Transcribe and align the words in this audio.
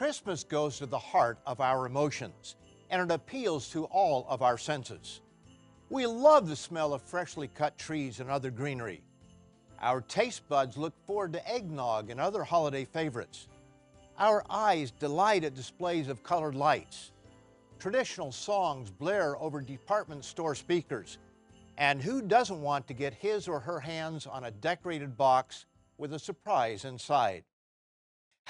Christmas 0.00 0.44
goes 0.44 0.78
to 0.78 0.86
the 0.86 0.98
heart 0.98 1.38
of 1.46 1.60
our 1.60 1.84
emotions 1.84 2.56
and 2.88 3.02
it 3.02 3.14
appeals 3.14 3.68
to 3.68 3.84
all 3.84 4.24
of 4.30 4.40
our 4.40 4.56
senses. 4.56 5.20
We 5.90 6.06
love 6.06 6.48
the 6.48 6.56
smell 6.56 6.94
of 6.94 7.02
freshly 7.02 7.48
cut 7.48 7.76
trees 7.76 8.18
and 8.18 8.30
other 8.30 8.50
greenery. 8.50 9.02
Our 9.78 10.00
taste 10.00 10.48
buds 10.48 10.78
look 10.78 10.94
forward 11.06 11.34
to 11.34 11.46
eggnog 11.46 12.08
and 12.08 12.18
other 12.18 12.44
holiday 12.44 12.86
favorites. 12.86 13.46
Our 14.18 14.42
eyes 14.48 14.90
delight 14.90 15.44
at 15.44 15.54
displays 15.54 16.08
of 16.08 16.22
colored 16.22 16.54
lights. 16.54 17.10
Traditional 17.78 18.32
songs 18.32 18.88
blare 18.88 19.36
over 19.36 19.60
department 19.60 20.24
store 20.24 20.54
speakers. 20.54 21.18
And 21.76 22.00
who 22.00 22.22
doesn't 22.22 22.62
want 22.62 22.86
to 22.86 22.94
get 22.94 23.12
his 23.12 23.46
or 23.46 23.60
her 23.60 23.80
hands 23.80 24.26
on 24.26 24.44
a 24.44 24.50
decorated 24.50 25.18
box 25.18 25.66
with 25.98 26.14
a 26.14 26.18
surprise 26.18 26.86
inside? 26.86 27.44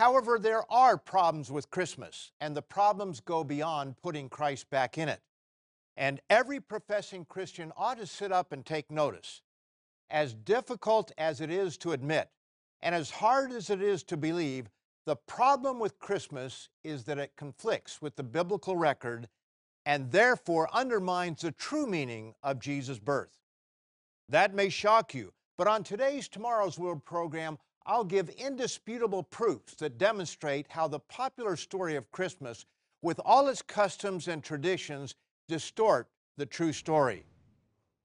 However, 0.00 0.38
there 0.38 0.64
are 0.72 0.96
problems 0.96 1.50
with 1.50 1.68
Christmas, 1.68 2.32
and 2.40 2.56
the 2.56 2.62
problems 2.62 3.20
go 3.20 3.44
beyond 3.44 4.00
putting 4.02 4.30
Christ 4.30 4.70
back 4.70 4.96
in 4.96 5.10
it. 5.10 5.20
And 5.94 6.22
every 6.30 6.58
professing 6.58 7.26
Christian 7.26 7.70
ought 7.76 7.98
to 7.98 8.06
sit 8.06 8.32
up 8.32 8.50
and 8.50 8.64
take 8.64 8.90
notice. 8.90 9.42
As 10.08 10.32
difficult 10.32 11.12
as 11.18 11.42
it 11.42 11.50
is 11.50 11.76
to 11.76 11.92
admit, 11.92 12.30
and 12.80 12.94
as 12.94 13.10
hard 13.10 13.52
as 13.52 13.68
it 13.68 13.82
is 13.82 14.02
to 14.04 14.16
believe, 14.16 14.70
the 15.04 15.16
problem 15.16 15.78
with 15.78 15.98
Christmas 15.98 16.70
is 16.82 17.04
that 17.04 17.18
it 17.18 17.36
conflicts 17.36 18.00
with 18.00 18.16
the 18.16 18.22
biblical 18.22 18.76
record 18.76 19.28
and 19.84 20.10
therefore 20.10 20.70
undermines 20.72 21.42
the 21.42 21.52
true 21.52 21.86
meaning 21.86 22.32
of 22.42 22.58
Jesus' 22.58 22.98
birth. 22.98 23.36
That 24.30 24.54
may 24.54 24.70
shock 24.70 25.12
you, 25.12 25.34
but 25.58 25.66
on 25.66 25.84
today's 25.84 26.26
Tomorrow's 26.26 26.78
World 26.78 27.04
program, 27.04 27.58
I'll 27.86 28.04
give 28.04 28.28
indisputable 28.30 29.22
proofs 29.22 29.74
that 29.76 29.98
demonstrate 29.98 30.66
how 30.68 30.88
the 30.88 31.00
popular 31.00 31.56
story 31.56 31.96
of 31.96 32.10
Christmas, 32.12 32.66
with 33.02 33.20
all 33.24 33.48
its 33.48 33.62
customs 33.62 34.28
and 34.28 34.42
traditions, 34.42 35.14
distort 35.48 36.08
the 36.36 36.46
true 36.46 36.72
story. 36.72 37.24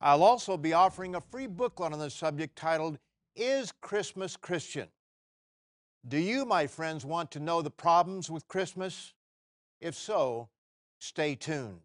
I'll 0.02 0.24
also 0.24 0.58
be 0.58 0.74
offering 0.74 1.16
a 1.16 1.22
free 1.22 1.48
booklet 1.48 1.94
on 1.94 2.00
the 2.00 2.10
subject 2.10 2.56
titled, 2.56 2.98
Is 3.36 3.72
Christmas 3.82 4.38
Christian? 4.38 4.88
Do 6.08 6.18
you, 6.18 6.46
my 6.46 6.68
friends, 6.68 7.06
want 7.06 7.32
to 7.32 7.40
know 7.40 7.62
the 7.62 7.72
problems 7.72 8.30
with 8.30 8.48
Christmas? 8.48 9.14
If 9.82 9.96
so, 9.96 10.50
stay 11.00 11.36
tuned. 11.36 11.85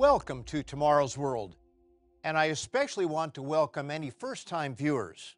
Welcome 0.00 0.44
to 0.44 0.62
Tomorrow's 0.62 1.18
World, 1.18 1.56
and 2.24 2.38
I 2.38 2.46
especially 2.46 3.04
want 3.04 3.34
to 3.34 3.42
welcome 3.42 3.90
any 3.90 4.08
first 4.08 4.48
time 4.48 4.74
viewers. 4.74 5.36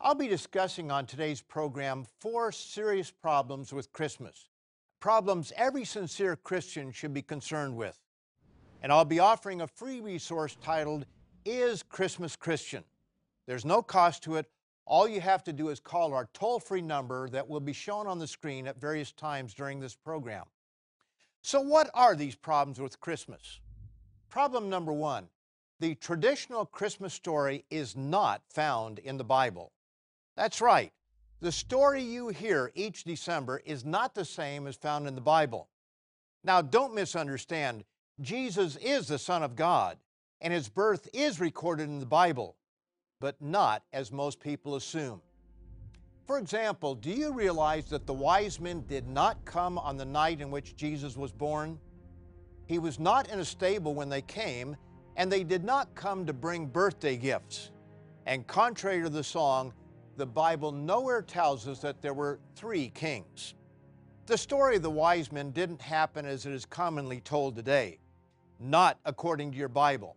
I'll 0.00 0.14
be 0.14 0.28
discussing 0.28 0.90
on 0.90 1.04
today's 1.04 1.42
program 1.42 2.06
four 2.18 2.52
serious 2.52 3.10
problems 3.10 3.70
with 3.70 3.92
Christmas, 3.92 4.48
problems 4.98 5.52
every 5.58 5.84
sincere 5.84 6.36
Christian 6.36 6.90
should 6.90 7.12
be 7.12 7.20
concerned 7.20 7.76
with. 7.76 7.98
And 8.82 8.90
I'll 8.90 9.04
be 9.04 9.18
offering 9.18 9.60
a 9.60 9.66
free 9.66 10.00
resource 10.00 10.56
titled, 10.62 11.04
Is 11.44 11.82
Christmas 11.82 12.34
Christian? 12.34 12.84
There's 13.46 13.66
no 13.66 13.82
cost 13.82 14.22
to 14.22 14.36
it. 14.36 14.46
All 14.86 15.06
you 15.06 15.20
have 15.20 15.44
to 15.44 15.52
do 15.52 15.68
is 15.68 15.80
call 15.80 16.14
our 16.14 16.30
toll 16.32 16.60
free 16.60 16.80
number 16.80 17.28
that 17.28 17.46
will 17.46 17.60
be 17.60 17.74
shown 17.74 18.06
on 18.06 18.18
the 18.18 18.26
screen 18.26 18.66
at 18.66 18.80
various 18.80 19.12
times 19.12 19.52
during 19.52 19.80
this 19.80 19.94
program. 19.94 20.46
So, 21.42 21.60
what 21.60 21.90
are 21.92 22.16
these 22.16 22.36
problems 22.36 22.80
with 22.80 22.98
Christmas? 22.98 23.60
Problem 24.32 24.70
number 24.70 24.94
one 24.94 25.28
the 25.78 25.94
traditional 25.96 26.64
Christmas 26.64 27.12
story 27.12 27.66
is 27.70 27.94
not 27.94 28.40
found 28.48 28.98
in 29.00 29.18
the 29.18 29.24
Bible. 29.24 29.72
That's 30.36 30.62
right. 30.62 30.90
The 31.40 31.52
story 31.52 32.00
you 32.00 32.28
hear 32.28 32.72
each 32.74 33.04
December 33.04 33.60
is 33.66 33.84
not 33.84 34.14
the 34.14 34.24
same 34.24 34.66
as 34.66 34.74
found 34.74 35.06
in 35.06 35.14
the 35.14 35.20
Bible. 35.20 35.68
Now, 36.44 36.62
don't 36.62 36.94
misunderstand. 36.94 37.84
Jesus 38.22 38.76
is 38.76 39.06
the 39.06 39.18
Son 39.18 39.42
of 39.42 39.54
God, 39.54 39.98
and 40.40 40.50
his 40.50 40.70
birth 40.70 41.10
is 41.12 41.38
recorded 41.38 41.90
in 41.90 42.00
the 42.00 42.06
Bible, 42.06 42.56
but 43.20 43.36
not 43.42 43.82
as 43.92 44.10
most 44.10 44.40
people 44.40 44.76
assume. 44.76 45.20
For 46.26 46.38
example, 46.38 46.94
do 46.94 47.10
you 47.10 47.34
realize 47.34 47.90
that 47.90 48.06
the 48.06 48.14
wise 48.14 48.58
men 48.58 48.84
did 48.88 49.06
not 49.06 49.44
come 49.44 49.76
on 49.76 49.98
the 49.98 50.06
night 50.06 50.40
in 50.40 50.50
which 50.50 50.74
Jesus 50.74 51.18
was 51.18 51.32
born? 51.32 51.78
He 52.66 52.78
was 52.78 52.98
not 52.98 53.28
in 53.28 53.40
a 53.40 53.44
stable 53.44 53.94
when 53.94 54.08
they 54.08 54.22
came, 54.22 54.76
and 55.16 55.30
they 55.30 55.44
did 55.44 55.64
not 55.64 55.94
come 55.94 56.26
to 56.26 56.32
bring 56.32 56.66
birthday 56.66 57.16
gifts. 57.16 57.70
And 58.26 58.46
contrary 58.46 59.02
to 59.02 59.10
the 59.10 59.24
song, 59.24 59.72
the 60.16 60.26
Bible 60.26 60.72
nowhere 60.72 61.22
tells 61.22 61.66
us 61.66 61.80
that 61.80 62.00
there 62.02 62.14
were 62.14 62.38
three 62.54 62.90
kings. 62.90 63.54
The 64.26 64.38
story 64.38 64.76
of 64.76 64.82
the 64.82 64.90
wise 64.90 65.32
men 65.32 65.50
didn't 65.50 65.82
happen 65.82 66.24
as 66.24 66.46
it 66.46 66.52
is 66.52 66.64
commonly 66.64 67.20
told 67.20 67.56
today, 67.56 67.98
not 68.60 68.98
according 69.04 69.52
to 69.52 69.58
your 69.58 69.68
Bible. 69.68 70.16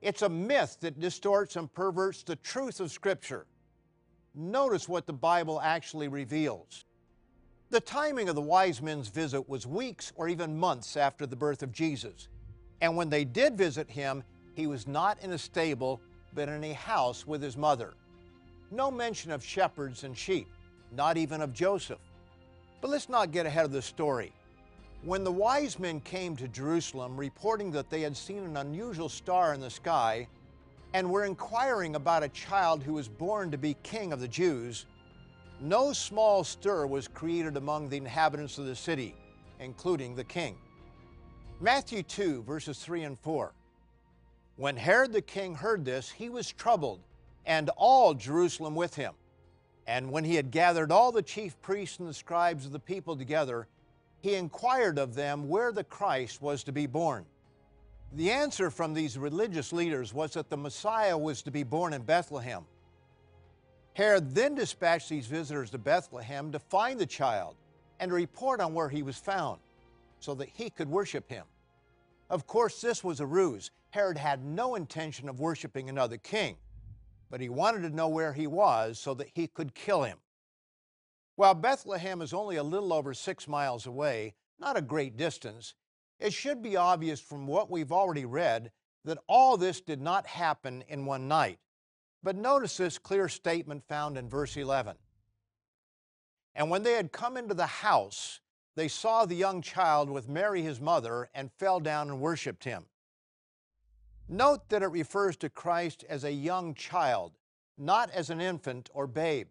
It's 0.00 0.22
a 0.22 0.28
myth 0.28 0.76
that 0.80 1.00
distorts 1.00 1.56
and 1.56 1.72
perverts 1.72 2.22
the 2.22 2.36
truth 2.36 2.80
of 2.80 2.92
Scripture. 2.92 3.46
Notice 4.34 4.88
what 4.88 5.06
the 5.06 5.12
Bible 5.12 5.60
actually 5.60 6.08
reveals. 6.08 6.84
The 7.74 7.80
timing 7.80 8.28
of 8.28 8.36
the 8.36 8.40
wise 8.40 8.80
men's 8.80 9.08
visit 9.08 9.48
was 9.48 9.66
weeks 9.66 10.12
or 10.14 10.28
even 10.28 10.56
months 10.56 10.96
after 10.96 11.26
the 11.26 11.34
birth 11.34 11.60
of 11.60 11.72
Jesus. 11.72 12.28
And 12.80 12.96
when 12.96 13.10
they 13.10 13.24
did 13.24 13.58
visit 13.58 13.90
him, 13.90 14.22
he 14.54 14.68
was 14.68 14.86
not 14.86 15.20
in 15.24 15.32
a 15.32 15.38
stable, 15.38 16.00
but 16.34 16.48
in 16.48 16.62
a 16.62 16.72
house 16.74 17.26
with 17.26 17.42
his 17.42 17.56
mother. 17.56 17.94
No 18.70 18.92
mention 18.92 19.32
of 19.32 19.44
shepherds 19.44 20.04
and 20.04 20.16
sheep, 20.16 20.46
not 20.92 21.16
even 21.16 21.40
of 21.40 21.52
Joseph. 21.52 21.98
But 22.80 22.92
let's 22.92 23.08
not 23.08 23.32
get 23.32 23.44
ahead 23.44 23.64
of 23.64 23.72
the 23.72 23.82
story. 23.82 24.32
When 25.02 25.24
the 25.24 25.32
wise 25.32 25.76
men 25.80 25.98
came 25.98 26.36
to 26.36 26.46
Jerusalem 26.46 27.16
reporting 27.16 27.72
that 27.72 27.90
they 27.90 28.02
had 28.02 28.16
seen 28.16 28.44
an 28.44 28.56
unusual 28.56 29.08
star 29.08 29.52
in 29.52 29.58
the 29.58 29.68
sky 29.68 30.28
and 30.92 31.10
were 31.10 31.24
inquiring 31.24 31.96
about 31.96 32.22
a 32.22 32.28
child 32.28 32.84
who 32.84 32.92
was 32.92 33.08
born 33.08 33.50
to 33.50 33.58
be 33.58 33.74
king 33.82 34.12
of 34.12 34.20
the 34.20 34.28
Jews, 34.28 34.86
no 35.64 35.92
small 35.94 36.44
stir 36.44 36.86
was 36.86 37.08
created 37.08 37.56
among 37.56 37.88
the 37.88 37.96
inhabitants 37.96 38.58
of 38.58 38.66
the 38.66 38.76
city, 38.76 39.14
including 39.60 40.14
the 40.14 40.24
king. 40.24 40.56
Matthew 41.60 42.02
2, 42.02 42.42
verses 42.42 42.78
3 42.78 43.04
and 43.04 43.18
4. 43.18 43.54
When 44.56 44.76
Herod 44.76 45.12
the 45.12 45.22
king 45.22 45.54
heard 45.54 45.84
this, 45.84 46.10
he 46.10 46.28
was 46.28 46.52
troubled, 46.52 47.00
and 47.46 47.70
all 47.76 48.12
Jerusalem 48.12 48.74
with 48.74 48.94
him. 48.94 49.14
And 49.86 50.10
when 50.10 50.24
he 50.24 50.34
had 50.34 50.50
gathered 50.50 50.92
all 50.92 51.12
the 51.12 51.22
chief 51.22 51.60
priests 51.62 51.98
and 51.98 52.08
the 52.08 52.14
scribes 52.14 52.66
of 52.66 52.72
the 52.72 52.78
people 52.78 53.16
together, 53.16 53.66
he 54.20 54.34
inquired 54.34 54.98
of 54.98 55.14
them 55.14 55.48
where 55.48 55.72
the 55.72 55.84
Christ 55.84 56.42
was 56.42 56.62
to 56.64 56.72
be 56.72 56.86
born. 56.86 57.24
The 58.12 58.30
answer 58.30 58.70
from 58.70 58.94
these 58.94 59.18
religious 59.18 59.72
leaders 59.72 60.14
was 60.14 60.34
that 60.34 60.50
the 60.50 60.56
Messiah 60.56 61.16
was 61.16 61.42
to 61.42 61.50
be 61.50 61.62
born 61.62 61.92
in 61.92 62.02
Bethlehem 62.02 62.64
Herod 63.94 64.34
then 64.34 64.56
dispatched 64.56 65.08
these 65.08 65.26
visitors 65.26 65.70
to 65.70 65.78
Bethlehem 65.78 66.50
to 66.52 66.58
find 66.58 66.98
the 66.98 67.06
child 67.06 67.54
and 68.00 68.12
report 68.12 68.60
on 68.60 68.74
where 68.74 68.88
he 68.88 69.02
was 69.02 69.16
found 69.16 69.60
so 70.18 70.34
that 70.34 70.48
he 70.48 70.68
could 70.68 70.88
worship 70.88 71.28
him. 71.28 71.44
Of 72.28 72.46
course, 72.46 72.80
this 72.80 73.04
was 73.04 73.20
a 73.20 73.26
ruse. 73.26 73.70
Herod 73.90 74.18
had 74.18 74.44
no 74.44 74.74
intention 74.74 75.28
of 75.28 75.38
worshiping 75.38 75.88
another 75.88 76.16
king, 76.16 76.56
but 77.30 77.40
he 77.40 77.48
wanted 77.48 77.82
to 77.82 77.94
know 77.94 78.08
where 78.08 78.32
he 78.32 78.48
was 78.48 78.98
so 78.98 79.14
that 79.14 79.30
he 79.32 79.46
could 79.46 79.74
kill 79.74 80.02
him. 80.02 80.18
While 81.36 81.54
Bethlehem 81.54 82.20
is 82.20 82.32
only 82.32 82.56
a 82.56 82.64
little 82.64 82.92
over 82.92 83.14
six 83.14 83.46
miles 83.46 83.86
away, 83.86 84.34
not 84.58 84.76
a 84.76 84.82
great 84.82 85.16
distance, 85.16 85.74
it 86.18 86.32
should 86.32 86.62
be 86.62 86.76
obvious 86.76 87.20
from 87.20 87.46
what 87.46 87.70
we've 87.70 87.92
already 87.92 88.24
read 88.24 88.72
that 89.04 89.18
all 89.28 89.56
this 89.56 89.80
did 89.80 90.00
not 90.00 90.26
happen 90.26 90.82
in 90.88 91.06
one 91.06 91.28
night. 91.28 91.58
But 92.24 92.36
notice 92.36 92.78
this 92.78 92.96
clear 92.96 93.28
statement 93.28 93.84
found 93.86 94.16
in 94.16 94.30
verse 94.30 94.56
11. 94.56 94.96
And 96.54 96.70
when 96.70 96.82
they 96.82 96.94
had 96.94 97.12
come 97.12 97.36
into 97.36 97.52
the 97.52 97.66
house, 97.66 98.40
they 98.76 98.88
saw 98.88 99.26
the 99.26 99.36
young 99.36 99.60
child 99.60 100.08
with 100.08 100.26
Mary 100.26 100.62
his 100.62 100.80
mother 100.80 101.28
and 101.34 101.52
fell 101.52 101.80
down 101.80 102.08
and 102.08 102.20
worshiped 102.20 102.64
him. 102.64 102.86
Note 104.26 104.70
that 104.70 104.82
it 104.82 104.86
refers 104.86 105.36
to 105.36 105.50
Christ 105.50 106.02
as 106.08 106.24
a 106.24 106.32
young 106.32 106.72
child, 106.74 107.32
not 107.76 108.10
as 108.10 108.30
an 108.30 108.40
infant 108.40 108.88
or 108.94 109.06
babe. 109.06 109.48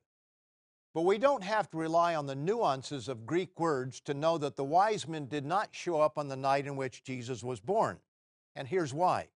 But 0.96 1.02
we 1.04 1.20
don't 1.20 1.44
have 1.44 1.70
to 1.72 1.78
rely 1.78 2.16
on 2.16 2.26
the 2.26 2.36
nuances 2.36 3.08
of 3.08 3.28
Greek 3.28 3.60
words 3.60 4.00
to 4.02 4.16
know 4.16 4.40
that 4.40 4.56
the 4.56 4.64
wise 4.64 5.08
men 5.08 5.28
did 5.28 5.46
not 5.46 5.70
show 5.76 6.02
up 6.02 6.18
on 6.18 6.28
the 6.28 6.36
night 6.36 6.66
in 6.66 6.76
which 6.76 7.04
Jesus 7.04 7.44
was 7.44 7.60
born. 7.60 8.00
And 8.56 8.68
here's 8.68 8.94
why. 8.96 9.28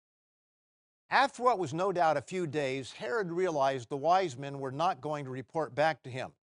After 1.09 1.43
what 1.43 1.59
was 1.59 1.73
no 1.73 1.93
doubt 1.93 2.17
a 2.17 2.21
few 2.21 2.45
days, 2.45 2.91
Herod 2.91 3.31
realized 3.31 3.87
the 3.87 3.95
wise 3.95 4.37
men 4.37 4.59
were 4.59 4.71
not 4.71 4.99
going 4.99 5.23
to 5.23 5.31
report 5.31 5.73
back 5.73 6.03
to 6.03 6.09
him. 6.09 6.33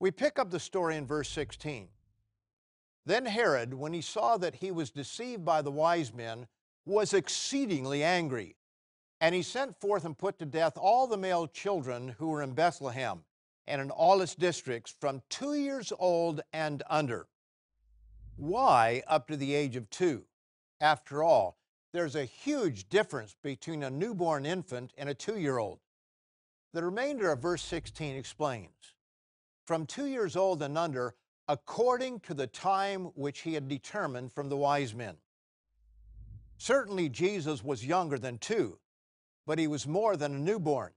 We 0.00 0.10
pick 0.10 0.38
up 0.38 0.50
the 0.50 0.58
story 0.58 0.96
in 0.96 1.06
verse 1.06 1.28
16. 1.28 1.88
Then 3.04 3.26
Herod, 3.26 3.72
when 3.72 3.92
he 3.92 4.00
saw 4.00 4.36
that 4.38 4.56
he 4.56 4.72
was 4.72 4.90
deceived 4.90 5.44
by 5.44 5.62
the 5.62 5.70
wise 5.70 6.12
men, 6.12 6.48
was 6.84 7.14
exceedingly 7.14 8.02
angry, 8.02 8.56
and 9.20 9.34
he 9.34 9.42
sent 9.42 9.80
forth 9.80 10.04
and 10.04 10.18
put 10.18 10.38
to 10.40 10.46
death 10.46 10.76
all 10.76 11.06
the 11.06 11.16
male 11.16 11.46
children 11.46 12.16
who 12.18 12.28
were 12.28 12.42
in 12.42 12.52
Bethlehem 12.52 13.24
and 13.68 13.80
in 13.80 13.90
all 13.90 14.20
its 14.20 14.34
districts 14.34 14.94
from 15.00 15.22
two 15.28 15.54
years 15.54 15.92
old 15.98 16.40
and 16.52 16.82
under. 16.90 17.28
Why 18.36 19.02
up 19.06 19.28
to 19.28 19.36
the 19.36 19.54
age 19.54 19.76
of 19.76 19.88
two? 19.90 20.24
After 20.80 21.22
all, 21.22 21.56
there's 21.92 22.16
a 22.16 22.24
huge 22.24 22.88
difference 22.88 23.36
between 23.42 23.82
a 23.82 23.90
newborn 23.90 24.44
infant 24.46 24.92
and 24.98 25.08
a 25.08 25.14
two 25.14 25.38
year 25.38 25.58
old. 25.58 25.78
The 26.72 26.84
remainder 26.84 27.32
of 27.32 27.40
verse 27.40 27.62
16 27.62 28.16
explains 28.16 28.94
From 29.64 29.86
two 29.86 30.06
years 30.06 30.36
old 30.36 30.62
and 30.62 30.76
under, 30.76 31.14
according 31.48 32.20
to 32.20 32.34
the 32.34 32.46
time 32.46 33.06
which 33.14 33.40
he 33.40 33.54
had 33.54 33.68
determined 33.68 34.32
from 34.32 34.48
the 34.48 34.56
wise 34.56 34.94
men. 34.94 35.16
Certainly, 36.58 37.10
Jesus 37.10 37.62
was 37.62 37.86
younger 37.86 38.18
than 38.18 38.38
two, 38.38 38.78
but 39.46 39.58
he 39.58 39.66
was 39.66 39.86
more 39.86 40.16
than 40.16 40.34
a 40.34 40.38
newborn. 40.38 40.92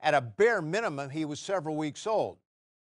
At 0.00 0.14
a 0.14 0.20
bare 0.20 0.62
minimum, 0.62 1.10
he 1.10 1.24
was 1.24 1.40
several 1.40 1.76
weeks 1.76 2.06
old. 2.06 2.38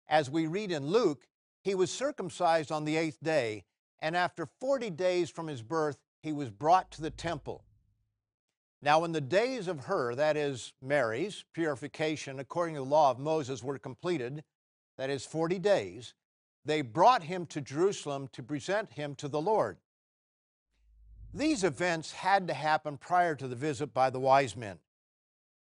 As 0.08 0.30
we 0.30 0.46
read 0.46 0.70
in 0.70 0.86
Luke, 0.86 1.26
he 1.62 1.74
was 1.74 1.90
circumcised 1.90 2.70
on 2.70 2.84
the 2.84 2.96
eighth 2.96 3.18
day, 3.22 3.64
and 4.00 4.16
after 4.16 4.46
40 4.60 4.90
days 4.90 5.30
from 5.30 5.48
his 5.48 5.62
birth, 5.62 5.98
he 6.22 6.32
was 6.32 6.50
brought 6.50 6.90
to 6.92 7.02
the 7.02 7.10
temple. 7.10 7.64
Now, 8.82 9.00
when 9.00 9.12
the 9.12 9.20
days 9.20 9.68
of 9.68 9.86
her, 9.86 10.14
that 10.14 10.36
is, 10.36 10.72
Mary's, 10.82 11.44
purification 11.54 12.38
according 12.38 12.74
to 12.74 12.80
the 12.80 12.86
law 12.86 13.10
of 13.10 13.18
Moses 13.18 13.62
were 13.62 13.78
completed, 13.78 14.44
that 14.98 15.10
is, 15.10 15.24
40 15.24 15.58
days, 15.58 16.14
they 16.64 16.82
brought 16.82 17.22
him 17.22 17.46
to 17.46 17.60
Jerusalem 17.60 18.28
to 18.32 18.42
present 18.42 18.92
him 18.92 19.14
to 19.16 19.28
the 19.28 19.40
Lord. 19.40 19.78
These 21.32 21.64
events 21.64 22.12
had 22.12 22.48
to 22.48 22.54
happen 22.54 22.96
prior 22.96 23.34
to 23.34 23.48
the 23.48 23.56
visit 23.56 23.92
by 23.92 24.10
the 24.10 24.20
wise 24.20 24.56
men. 24.56 24.78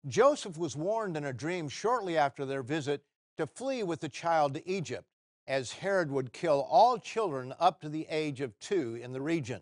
Joseph 0.07 0.57
was 0.57 0.75
warned 0.75 1.16
in 1.16 1.24
a 1.24 1.34
dream 1.34 1.69
shortly 1.69 2.18
after 2.18 2.46
their 2.46 2.63
visit 2.63 3.04
to 3.38 3.48
flee 3.48 3.84
with 3.84 4.01
the 4.01 4.10
child 4.10 4.54
to 4.54 4.69
Egypt, 4.69 5.07
as 5.48 5.72
Herod 5.72 6.12
would 6.12 6.34
kill 6.34 6.68
all 6.69 6.98
children 6.98 7.54
up 7.60 7.81
to 7.81 7.89
the 7.89 8.06
age 8.10 8.42
of 8.42 8.60
two 8.60 9.00
in 9.01 9.13
the 9.13 9.22
region. 9.22 9.62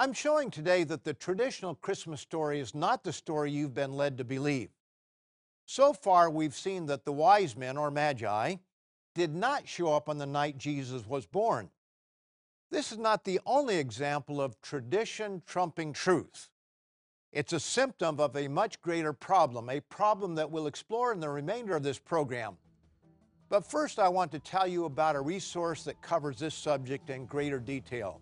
I'm 0.00 0.12
showing 0.12 0.52
today 0.52 0.84
that 0.84 1.02
the 1.02 1.12
traditional 1.12 1.74
Christmas 1.74 2.20
story 2.20 2.60
is 2.60 2.72
not 2.72 3.02
the 3.02 3.12
story 3.12 3.50
you've 3.50 3.74
been 3.74 3.94
led 3.94 4.16
to 4.18 4.24
believe. 4.24 4.68
So 5.66 5.92
far, 5.92 6.30
we've 6.30 6.54
seen 6.54 6.86
that 6.86 7.04
the 7.04 7.10
wise 7.10 7.56
men, 7.56 7.76
or 7.76 7.90
magi, 7.90 8.54
did 9.16 9.34
not 9.34 9.66
show 9.66 9.92
up 9.92 10.08
on 10.08 10.18
the 10.18 10.24
night 10.24 10.56
Jesus 10.56 11.04
was 11.04 11.26
born. 11.26 11.70
This 12.70 12.92
is 12.92 12.98
not 12.98 13.24
the 13.24 13.40
only 13.44 13.78
example 13.78 14.40
of 14.40 14.62
tradition 14.62 15.42
trumping 15.44 15.92
truth. 15.92 16.48
It's 17.32 17.52
a 17.52 17.58
symptom 17.58 18.20
of 18.20 18.36
a 18.36 18.46
much 18.46 18.80
greater 18.80 19.12
problem, 19.12 19.68
a 19.68 19.80
problem 19.80 20.36
that 20.36 20.48
we'll 20.48 20.68
explore 20.68 21.12
in 21.12 21.18
the 21.18 21.28
remainder 21.28 21.74
of 21.74 21.82
this 21.82 21.98
program. 21.98 22.56
But 23.48 23.68
first, 23.68 23.98
I 23.98 24.08
want 24.08 24.30
to 24.30 24.38
tell 24.38 24.68
you 24.68 24.84
about 24.84 25.16
a 25.16 25.20
resource 25.20 25.82
that 25.82 26.00
covers 26.02 26.38
this 26.38 26.54
subject 26.54 27.10
in 27.10 27.26
greater 27.26 27.58
detail. 27.58 28.20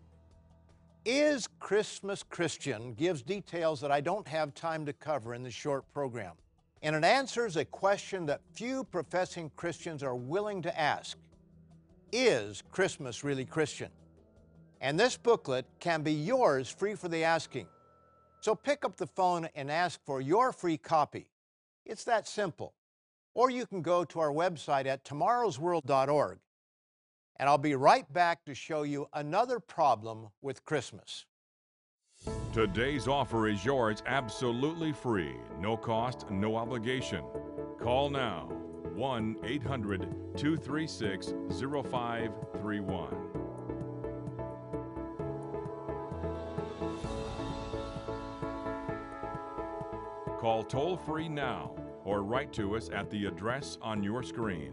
Is 1.08 1.46
Christmas 1.60 2.24
Christian 2.24 2.92
gives 2.94 3.22
details 3.22 3.80
that 3.80 3.92
I 3.92 4.00
don't 4.00 4.26
have 4.26 4.56
time 4.56 4.84
to 4.86 4.92
cover 4.92 5.34
in 5.34 5.44
this 5.44 5.54
short 5.54 5.84
program. 5.92 6.32
And 6.82 6.96
it 6.96 7.04
answers 7.04 7.56
a 7.56 7.64
question 7.64 8.26
that 8.26 8.40
few 8.54 8.82
professing 8.82 9.52
Christians 9.54 10.02
are 10.02 10.16
willing 10.16 10.62
to 10.62 10.76
ask 10.76 11.16
Is 12.10 12.64
Christmas 12.72 13.22
really 13.22 13.44
Christian? 13.44 13.88
And 14.80 14.98
this 14.98 15.16
booklet 15.16 15.64
can 15.78 16.02
be 16.02 16.12
yours 16.12 16.68
free 16.68 16.96
for 16.96 17.06
the 17.06 17.22
asking. 17.22 17.68
So 18.40 18.56
pick 18.56 18.84
up 18.84 18.96
the 18.96 19.06
phone 19.06 19.48
and 19.54 19.70
ask 19.70 20.04
for 20.04 20.20
your 20.20 20.50
free 20.50 20.76
copy. 20.76 21.28
It's 21.84 22.02
that 22.02 22.26
simple. 22.26 22.74
Or 23.32 23.48
you 23.48 23.64
can 23.64 23.80
go 23.80 24.04
to 24.06 24.18
our 24.18 24.32
website 24.32 24.86
at 24.86 25.04
tomorrowsworld.org. 25.04 26.40
And 27.38 27.48
I'll 27.48 27.58
be 27.58 27.74
right 27.74 28.10
back 28.12 28.44
to 28.46 28.54
show 28.54 28.82
you 28.82 29.08
another 29.12 29.60
problem 29.60 30.28
with 30.40 30.64
Christmas. 30.64 31.26
Today's 32.52 33.06
offer 33.06 33.46
is 33.48 33.64
yours 33.64 34.02
absolutely 34.06 34.92
free, 34.92 35.36
no 35.60 35.76
cost, 35.76 36.30
no 36.30 36.56
obligation. 36.56 37.22
Call 37.78 38.08
now 38.08 38.48
1 38.94 39.36
800 39.44 40.00
236 40.36 41.34
0531. 41.50 43.14
Call 50.38 50.64
toll 50.64 50.96
free 50.96 51.28
now 51.28 51.74
or 52.04 52.22
write 52.22 52.52
to 52.54 52.76
us 52.76 52.88
at 52.88 53.10
the 53.10 53.26
address 53.26 53.76
on 53.82 54.02
your 54.02 54.22
screen 54.22 54.72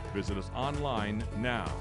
Visit 0.13 0.37
us 0.37 0.51
online 0.53 1.23
now. 1.37 1.71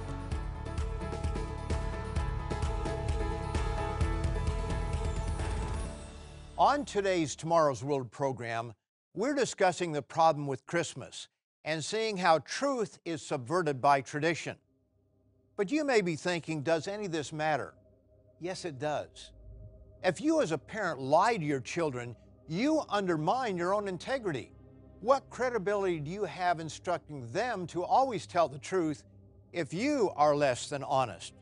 On 6.56 6.84
today's 6.84 7.34
Tomorrow's 7.34 7.82
World 7.82 8.10
program, 8.10 8.72
we're 9.14 9.34
discussing 9.34 9.92
the 9.92 10.02
problem 10.02 10.46
with 10.46 10.64
Christmas 10.66 11.28
and 11.64 11.84
seeing 11.84 12.16
how 12.16 12.38
truth 12.40 12.98
is 13.04 13.20
subverted 13.20 13.80
by 13.80 14.00
tradition. 14.00 14.56
But 15.56 15.72
you 15.72 15.84
may 15.84 16.00
be 16.00 16.14
thinking, 16.14 16.62
does 16.62 16.86
any 16.86 17.06
of 17.06 17.12
this 17.12 17.32
matter? 17.32 17.74
Yes, 18.40 18.64
it 18.64 18.78
does. 18.78 19.32
If 20.04 20.20
you 20.20 20.40
as 20.40 20.52
a 20.52 20.58
parent 20.58 21.00
lie 21.00 21.36
to 21.36 21.44
your 21.44 21.60
children, 21.60 22.14
you 22.46 22.82
undermine 22.88 23.56
your 23.56 23.74
own 23.74 23.88
integrity. 23.88 24.52
What 25.00 25.30
credibility 25.30 25.98
do 25.98 26.10
you 26.10 26.24
have 26.24 26.60
instructing 26.60 27.26
them 27.32 27.66
to 27.68 27.82
always 27.82 28.26
tell 28.26 28.48
the 28.48 28.58
truth 28.58 29.02
if 29.50 29.72
you 29.72 30.10
are 30.14 30.36
less 30.36 30.68
than 30.68 30.84
honest? 30.84 31.32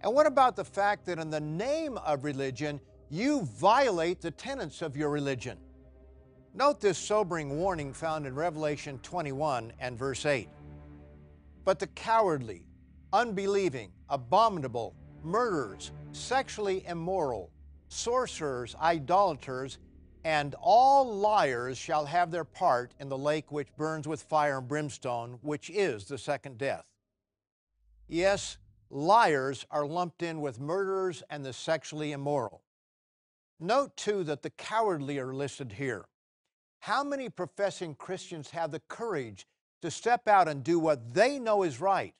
And 0.00 0.14
what 0.14 0.26
about 0.26 0.54
the 0.54 0.64
fact 0.64 1.04
that 1.06 1.18
in 1.18 1.28
the 1.28 1.40
name 1.40 1.98
of 1.98 2.22
religion, 2.22 2.80
you 3.10 3.42
violate 3.42 4.20
the 4.20 4.30
tenets 4.30 4.80
of 4.80 4.96
your 4.96 5.10
religion? 5.10 5.58
Note 6.54 6.80
this 6.80 6.98
sobering 6.98 7.58
warning 7.58 7.92
found 7.92 8.26
in 8.26 8.34
Revelation 8.36 9.00
21 9.02 9.72
and 9.80 9.98
verse 9.98 10.24
8. 10.24 10.48
But 11.64 11.80
the 11.80 11.88
cowardly, 11.88 12.64
unbelieving, 13.12 13.90
abominable, 14.08 14.94
murderers, 15.24 15.90
sexually 16.12 16.86
immoral, 16.86 17.50
sorcerers, 17.88 18.76
idolaters, 18.80 19.78
and 20.24 20.54
all 20.60 21.16
liars 21.16 21.78
shall 21.78 22.06
have 22.06 22.30
their 22.30 22.44
part 22.44 22.94
in 22.98 23.08
the 23.08 23.18
lake 23.18 23.50
which 23.50 23.74
burns 23.76 24.06
with 24.06 24.22
fire 24.22 24.58
and 24.58 24.68
brimstone, 24.68 25.38
which 25.42 25.70
is 25.70 26.04
the 26.04 26.18
second 26.18 26.58
death. 26.58 26.84
Yes, 28.08 28.58
liars 28.90 29.66
are 29.70 29.86
lumped 29.86 30.22
in 30.22 30.40
with 30.40 30.60
murderers 30.60 31.22
and 31.30 31.44
the 31.44 31.52
sexually 31.52 32.12
immoral. 32.12 32.62
Note 33.60 33.96
too 33.96 34.24
that 34.24 34.42
the 34.42 34.50
cowardly 34.50 35.18
are 35.18 35.34
listed 35.34 35.72
here. 35.72 36.06
How 36.80 37.02
many 37.02 37.28
professing 37.28 37.94
Christians 37.94 38.50
have 38.50 38.70
the 38.70 38.80
courage 38.88 39.46
to 39.82 39.90
step 39.90 40.28
out 40.28 40.48
and 40.48 40.62
do 40.62 40.78
what 40.78 41.12
they 41.14 41.38
know 41.38 41.62
is 41.62 41.80
right? 41.80 42.14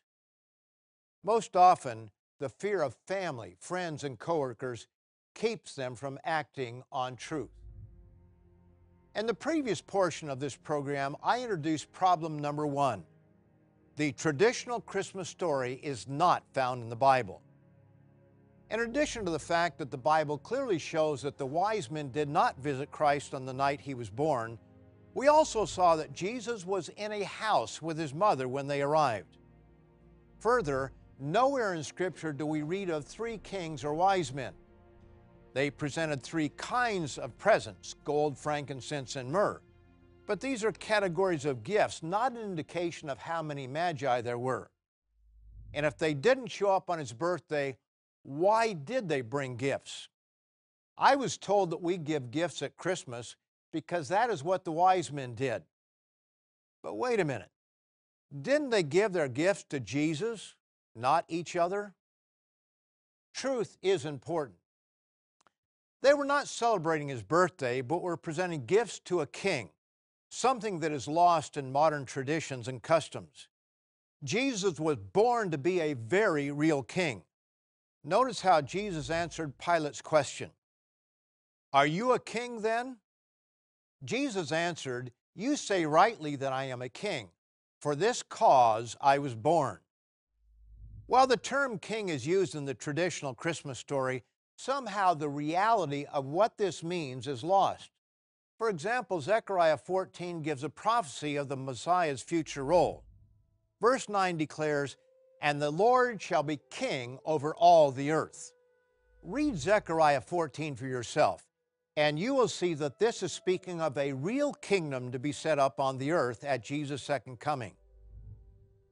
Most 1.24 1.56
often, 1.56 2.10
the 2.38 2.48
fear 2.48 2.82
of 2.82 2.96
family, 3.06 3.56
friends, 3.58 4.04
and 4.04 4.18
coworkers 4.18 4.86
keeps 5.34 5.74
them 5.74 5.94
from 5.94 6.18
acting 6.24 6.82
on 6.90 7.16
truth. 7.16 7.57
In 9.18 9.26
the 9.26 9.34
previous 9.34 9.80
portion 9.80 10.30
of 10.30 10.38
this 10.38 10.54
program, 10.54 11.16
I 11.25 11.42
introduced 11.42 11.90
problem 11.90 12.38
number 12.38 12.68
one. 12.68 13.02
The 13.96 14.12
traditional 14.12 14.80
Christmas 14.80 15.28
story 15.28 15.80
is 15.82 16.06
not 16.06 16.44
found 16.52 16.84
in 16.84 16.88
the 16.88 16.94
Bible. 16.94 17.42
In 18.70 18.78
addition 18.78 19.25
to 19.25 19.32
the 19.32 19.38
fact 19.40 19.76
that 19.78 19.90
the 19.90 19.98
Bible 19.98 20.38
clearly 20.38 20.78
shows 20.78 21.20
that 21.22 21.37
the 21.37 21.44
wise 21.44 21.90
men 21.90 22.12
did 22.12 22.28
not 22.28 22.60
visit 22.60 22.92
Christ 22.92 23.34
on 23.34 23.44
the 23.44 23.52
night 23.52 23.80
he 23.80 23.94
was 23.94 24.08
born, 24.08 24.56
we 25.14 25.26
also 25.26 25.64
saw 25.64 25.96
that 25.96 26.12
Jesus 26.12 26.64
was 26.64 26.88
in 26.90 27.10
a 27.10 27.25
house 27.25 27.82
with 27.82 27.98
his 27.98 28.14
mother 28.14 28.46
when 28.46 28.68
they 28.68 28.82
arrived. 28.82 29.37
Further, 30.38 30.92
nowhere 31.18 31.75
in 31.75 31.82
Scripture 31.82 32.32
do 32.32 32.46
we 32.46 32.62
read 32.62 32.88
of 32.88 33.04
three 33.04 33.38
kings 33.38 33.82
or 33.82 33.94
wise 33.94 34.32
men. 34.32 34.52
They 35.58 35.70
presented 35.70 36.22
three 36.22 36.50
kinds 36.50 37.18
of 37.18 37.36
presents 37.36 37.96
gold, 38.04 38.38
frankincense, 38.38 39.16
and 39.16 39.28
myrrh. 39.28 39.60
But 40.24 40.40
these 40.40 40.62
are 40.62 40.70
categories 40.70 41.44
of 41.44 41.64
gifts, 41.64 42.00
not 42.00 42.30
an 42.30 42.38
indication 42.38 43.10
of 43.10 43.18
how 43.18 43.42
many 43.42 43.66
magi 43.66 44.20
there 44.20 44.38
were. 44.38 44.70
And 45.74 45.84
if 45.84 45.98
they 45.98 46.14
didn't 46.14 46.46
show 46.46 46.70
up 46.70 46.88
on 46.88 47.00
his 47.00 47.12
birthday, 47.12 47.76
why 48.22 48.72
did 48.72 49.08
they 49.08 49.20
bring 49.20 49.56
gifts? 49.56 50.08
I 50.96 51.16
was 51.16 51.36
told 51.36 51.70
that 51.70 51.82
we 51.82 51.96
give 51.96 52.30
gifts 52.30 52.62
at 52.62 52.76
Christmas 52.76 53.34
because 53.72 54.06
that 54.10 54.30
is 54.30 54.44
what 54.44 54.64
the 54.64 54.70
wise 54.70 55.10
men 55.10 55.34
did. 55.34 55.64
But 56.84 56.94
wait 56.94 57.18
a 57.18 57.24
minute. 57.24 57.50
Didn't 58.42 58.70
they 58.70 58.84
give 58.84 59.12
their 59.12 59.26
gifts 59.26 59.64
to 59.70 59.80
Jesus, 59.80 60.54
not 60.94 61.24
each 61.26 61.56
other? 61.56 61.94
Truth 63.34 63.76
is 63.82 64.04
important. 64.04 64.58
They 66.00 66.14
were 66.14 66.24
not 66.24 66.48
celebrating 66.48 67.08
his 67.08 67.22
birthday, 67.22 67.80
but 67.80 68.02
were 68.02 68.16
presenting 68.16 68.66
gifts 68.66 69.00
to 69.00 69.20
a 69.20 69.26
king, 69.26 69.70
something 70.28 70.80
that 70.80 70.92
is 70.92 71.08
lost 71.08 71.56
in 71.56 71.72
modern 71.72 72.04
traditions 72.04 72.68
and 72.68 72.82
customs. 72.82 73.48
Jesus 74.22 74.78
was 74.78 74.96
born 74.96 75.50
to 75.50 75.58
be 75.58 75.80
a 75.80 75.94
very 75.94 76.50
real 76.50 76.82
king. 76.82 77.22
Notice 78.04 78.40
how 78.40 78.60
Jesus 78.60 79.10
answered 79.10 79.58
Pilate's 79.58 80.00
question 80.00 80.50
Are 81.72 81.86
you 81.86 82.12
a 82.12 82.18
king 82.18 82.62
then? 82.62 82.98
Jesus 84.04 84.52
answered, 84.52 85.12
You 85.34 85.56
say 85.56 85.84
rightly 85.84 86.36
that 86.36 86.52
I 86.52 86.64
am 86.64 86.82
a 86.82 86.88
king. 86.88 87.30
For 87.80 87.94
this 87.94 88.22
cause 88.24 88.96
I 89.00 89.18
was 89.18 89.34
born. 89.36 89.78
While 91.06 91.26
the 91.26 91.36
term 91.36 91.78
king 91.78 92.08
is 92.08 92.26
used 92.26 92.54
in 92.54 92.64
the 92.64 92.74
traditional 92.74 93.34
Christmas 93.34 93.78
story, 93.78 94.24
somehow 94.58 95.14
the 95.14 95.28
reality 95.28 96.04
of 96.12 96.26
what 96.26 96.58
this 96.58 96.82
means 96.82 97.28
is 97.28 97.44
lost. 97.44 97.90
For 98.58 98.68
example, 98.68 99.20
Zechariah 99.20 99.76
14 99.76 100.42
gives 100.42 100.64
a 100.64 100.68
prophecy 100.68 101.36
of 101.36 101.48
the 101.48 101.56
Messiah's 101.56 102.22
future 102.22 102.64
role. 102.64 103.04
Verse 103.80 104.08
9 104.08 104.36
declares, 104.36 104.96
And 105.40 105.62
the 105.62 105.70
Lord 105.70 106.20
shall 106.20 106.42
be 106.42 106.58
king 106.70 107.20
over 107.24 107.54
all 107.54 107.92
the 107.92 108.10
earth. 108.10 108.52
Read 109.22 109.56
Zechariah 109.56 110.20
14 110.20 110.74
for 110.74 110.86
yourself, 110.86 111.46
and 111.96 112.18
you 112.18 112.34
will 112.34 112.48
see 112.48 112.74
that 112.74 112.98
this 112.98 113.22
is 113.22 113.30
speaking 113.30 113.80
of 113.80 113.96
a 113.96 114.12
real 114.12 114.52
kingdom 114.54 115.12
to 115.12 115.20
be 115.20 115.30
set 115.30 115.60
up 115.60 115.78
on 115.78 115.98
the 115.98 116.10
earth 116.10 116.42
at 116.42 116.64
Jesus' 116.64 117.02
second 117.02 117.38
coming. 117.38 117.74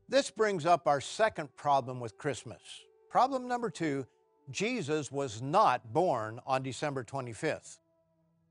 This 0.08 0.30
brings 0.30 0.64
up 0.64 0.86
our 0.86 1.00
second 1.00 1.56
problem 1.56 1.98
with 1.98 2.16
Christmas. 2.16 2.62
Problem 3.10 3.48
number 3.48 3.68
two 3.68 4.06
Jesus 4.50 5.10
was 5.10 5.42
not 5.42 5.92
born 5.92 6.40
on 6.46 6.62
December 6.62 7.02
25th. 7.02 7.78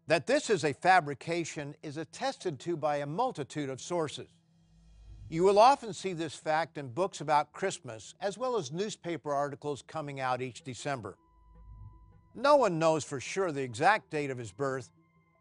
That 0.08 0.28
this 0.28 0.50
is 0.50 0.64
a 0.64 0.74
fabrication 0.74 1.76
is 1.82 1.98
attested 1.98 2.60
to 2.62 2.78
by 2.78 2.98
a 2.98 3.06
multitude 3.06 3.70
of 3.70 3.82
sources. 3.82 4.30
You 5.30 5.44
will 5.44 5.58
often 5.58 5.94
see 5.94 6.14
this 6.14 6.36
fact 6.36 6.78
in 6.78 6.90
books 6.90 7.22
about 7.22 7.52
Christmas, 7.52 8.14
as 8.22 8.38
well 8.38 8.58
as 8.58 8.72
newspaper 8.72 9.34
articles 9.34 9.82
coming 9.82 10.20
out 10.20 10.42
each 10.42 10.64
December. 10.64 11.18
No 12.36 12.58
one 12.58 12.78
knows 12.78 13.04
for 13.04 13.20
sure 13.20 13.52
the 13.52 13.64
exact 13.64 14.12
date 14.12 14.30
of 14.30 14.38
his 14.38 14.52
birth, 14.52 14.90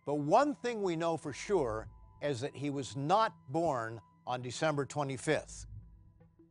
but 0.06 0.14
one 0.14 0.54
thing 0.54 0.82
we 0.82 0.96
know 0.96 1.16
for 1.16 1.32
sure 1.32 1.88
is 2.22 2.40
that 2.40 2.56
he 2.56 2.70
was 2.70 2.96
not 2.96 3.34
born 3.50 4.00
on 4.26 4.40
December 4.40 4.86
25th. 4.86 5.66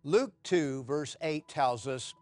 Luke 0.03 0.33
2, 0.43 0.83
verse 0.83 1.15
8 1.21 1.47
tells 1.47 1.87
us 1.87 2.13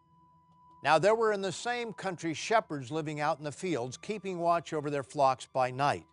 Now 0.84 0.98
there 0.98 1.16
were 1.16 1.32
in 1.32 1.42
the 1.42 1.52
same 1.52 1.94
country 1.94 2.34
shepherds 2.34 2.92
living 2.92 3.20
out 3.20 3.38
in 3.38 3.44
the 3.44 3.52
fields, 3.52 3.98
keeping 3.98 4.40
watch 4.40 4.74
over 4.74 4.90
their 4.90 5.04
flocks 5.04 5.48
by 5.52 5.70
night. 5.70 6.06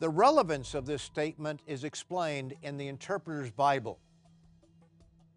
The 0.00 0.08
relevance 0.08 0.74
of 0.74 0.86
this 0.86 1.02
statement 1.02 1.60
is 1.66 1.84
explained 1.84 2.54
in 2.62 2.76
the 2.76 2.88
Interpreter's 2.88 3.50
Bible. 3.50 3.98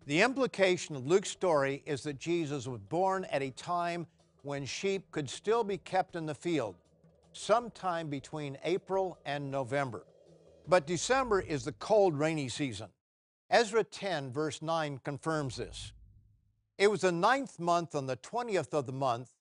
The 0.05 0.21
implication 0.21 0.95
of 0.95 1.05
Luke's 1.07 1.29
story 1.29 1.83
is 1.85 2.03
that 2.03 2.19
Jesus 2.19 2.67
was 2.67 2.79
born 2.81 3.25
at 3.25 3.41
a 3.41 3.51
time 3.51 4.07
when 4.43 4.65
sheep 4.65 5.11
could 5.11 5.29
still 5.29 5.63
be 5.63 5.77
kept 5.77 6.15
in 6.15 6.25
the 6.25 6.35
field, 6.35 6.75
sometime 7.33 8.09
between 8.09 8.57
April 8.63 9.17
and 9.25 9.51
November. 9.51 10.05
But 10.67 10.87
December 10.87 11.41
is 11.41 11.65
the 11.65 11.73
cold, 11.73 12.17
rainy 12.17 12.49
season. 12.49 12.87
Ezra 13.49 13.83
10, 13.83 14.31
verse 14.31 14.61
9, 14.61 14.99
confirms 15.03 15.57
this. 15.57 15.93
It 16.77 16.91
was 16.91 17.01
the 17.01 17.11
ninth 17.11 17.59
month 17.59 17.95
on 17.95 18.05
the 18.05 18.17
20th 18.17 18.73
of 18.73 18.85
the 18.85 18.91
month, 18.91 19.33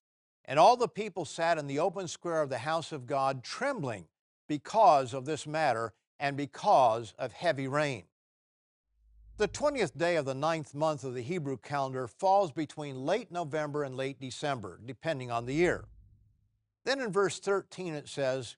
and 0.45 0.57
all 0.57 0.75
the 0.75 0.87
people 0.87 1.25
sat 1.25 1.57
in 1.57 1.67
the 1.67 1.79
open 1.79 2.07
square 2.07 2.41
of 2.41 2.49
the 2.49 2.59
house 2.59 2.91
of 2.91 3.05
God, 3.05 3.43
trembling 3.43 4.05
because 4.47 5.13
of 5.13 5.25
this 5.25 5.45
matter 5.45 5.93
and 6.19 6.35
because 6.35 7.13
of 7.19 7.33
heavy 7.33 7.67
rain. 7.67 8.03
The 9.37 9.47
20th 9.47 9.95
day 9.95 10.15
of 10.15 10.25
the 10.25 10.33
ninth 10.33 10.73
month 10.73 11.03
of 11.03 11.13
the 11.13 11.21
Hebrew 11.21 11.57
calendar 11.57 12.07
falls 12.07 12.51
between 12.51 13.05
late 13.05 13.31
November 13.31 13.83
and 13.83 13.95
late 13.95 14.19
December, 14.19 14.79
depending 14.83 15.29
on 15.29 15.45
the 15.45 15.53
year. 15.53 15.85
Then 16.85 16.99
in 16.99 17.11
verse 17.11 17.39
13 17.39 17.93
it 17.93 18.07
says, 18.07 18.55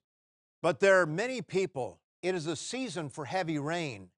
But 0.62 0.80
there 0.80 1.02
are 1.02 1.06
many 1.06 1.42
people, 1.42 2.00
it 2.22 2.34
is 2.34 2.48
a 2.48 2.56
season 2.56 3.10
for 3.10 3.26
heavy 3.26 3.60
rain, 3.60 4.10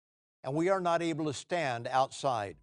and 0.43 0.53
we 0.53 0.69
are 0.69 0.81
not 0.81 1.01
able 1.01 1.25
to 1.25 1.33
stand 1.33 1.87
outside. 1.87 2.57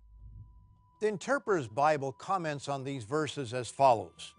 The 1.00 1.06
Interpreter's 1.06 1.68
Bible 1.68 2.10
comments 2.10 2.68
on 2.68 2.82
these 2.82 3.04
verses 3.04 3.54
as 3.54 3.68
follows 3.68 4.34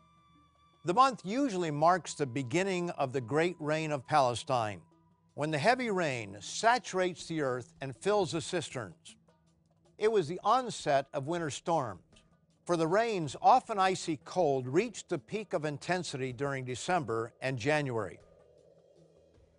the 0.86 0.94
month 0.94 1.22
usually 1.26 1.72
marks 1.72 2.14
the 2.14 2.26
beginning 2.26 2.90
of 2.92 3.12
the 3.12 3.22
great 3.22 3.58
rain 3.60 3.92
of 3.92 4.08
Palestine, 4.08 4.82
when 5.34 5.52
the 5.52 5.58
heavy 5.58 5.92
rain 5.92 6.38
saturates 6.40 7.28
the 7.28 7.42
earth 7.42 7.74
and 7.82 7.96
fills 7.98 8.32
the 8.32 8.42
cisterns. 8.42 9.18
It 9.98 10.10
was 10.10 10.28
the 10.28 10.40
onset 10.42 11.08
of 11.14 11.28
winter 11.28 11.50
storms, 11.50 12.02
for 12.66 12.78
the 12.78 12.88
rains, 12.88 13.36
often 13.42 13.78
icy 13.78 14.20
cold, 14.24 14.68
reached 14.68 15.10
the 15.10 15.20
peak 15.20 15.54
of 15.54 15.66
intensity 15.66 16.32
during 16.32 16.64
December 16.64 17.34
and 17.42 17.58
January. 17.58 18.20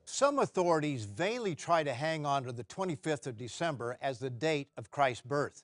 Some 0.07 0.38
authorities 0.38 1.04
vainly 1.04 1.54
try 1.54 1.83
to 1.83 1.92
hang 1.92 2.25
on 2.25 2.45
to 2.45 2.52
the 2.52 2.64
25th 2.64 3.26
of 3.26 3.37
December 3.37 3.99
as 4.00 4.19
the 4.19 4.30
date 4.30 4.69
of 4.78 4.90
Christ's 4.90 5.23
birth, 5.23 5.62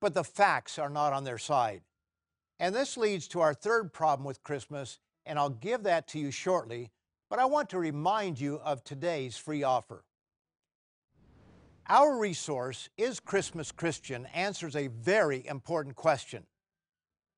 but 0.00 0.14
the 0.14 0.24
facts 0.24 0.78
are 0.78 0.90
not 0.90 1.12
on 1.12 1.24
their 1.24 1.38
side. 1.38 1.82
And 2.58 2.74
this 2.74 2.96
leads 2.96 3.28
to 3.28 3.40
our 3.40 3.54
third 3.54 3.92
problem 3.92 4.26
with 4.26 4.42
Christmas, 4.42 4.98
and 5.24 5.38
I'll 5.38 5.50
give 5.50 5.82
that 5.84 6.08
to 6.08 6.18
you 6.18 6.30
shortly, 6.30 6.90
but 7.28 7.38
I 7.38 7.44
want 7.44 7.70
to 7.70 7.78
remind 7.78 8.40
you 8.40 8.56
of 8.56 8.82
today's 8.82 9.36
free 9.36 9.62
offer. 9.62 10.04
Our 11.88 12.18
resource, 12.18 12.88
Is 12.96 13.18
Christmas 13.18 13.72
Christian, 13.72 14.26
answers 14.26 14.76
a 14.76 14.88
very 14.88 15.46
important 15.46 15.96
question. 15.96 16.46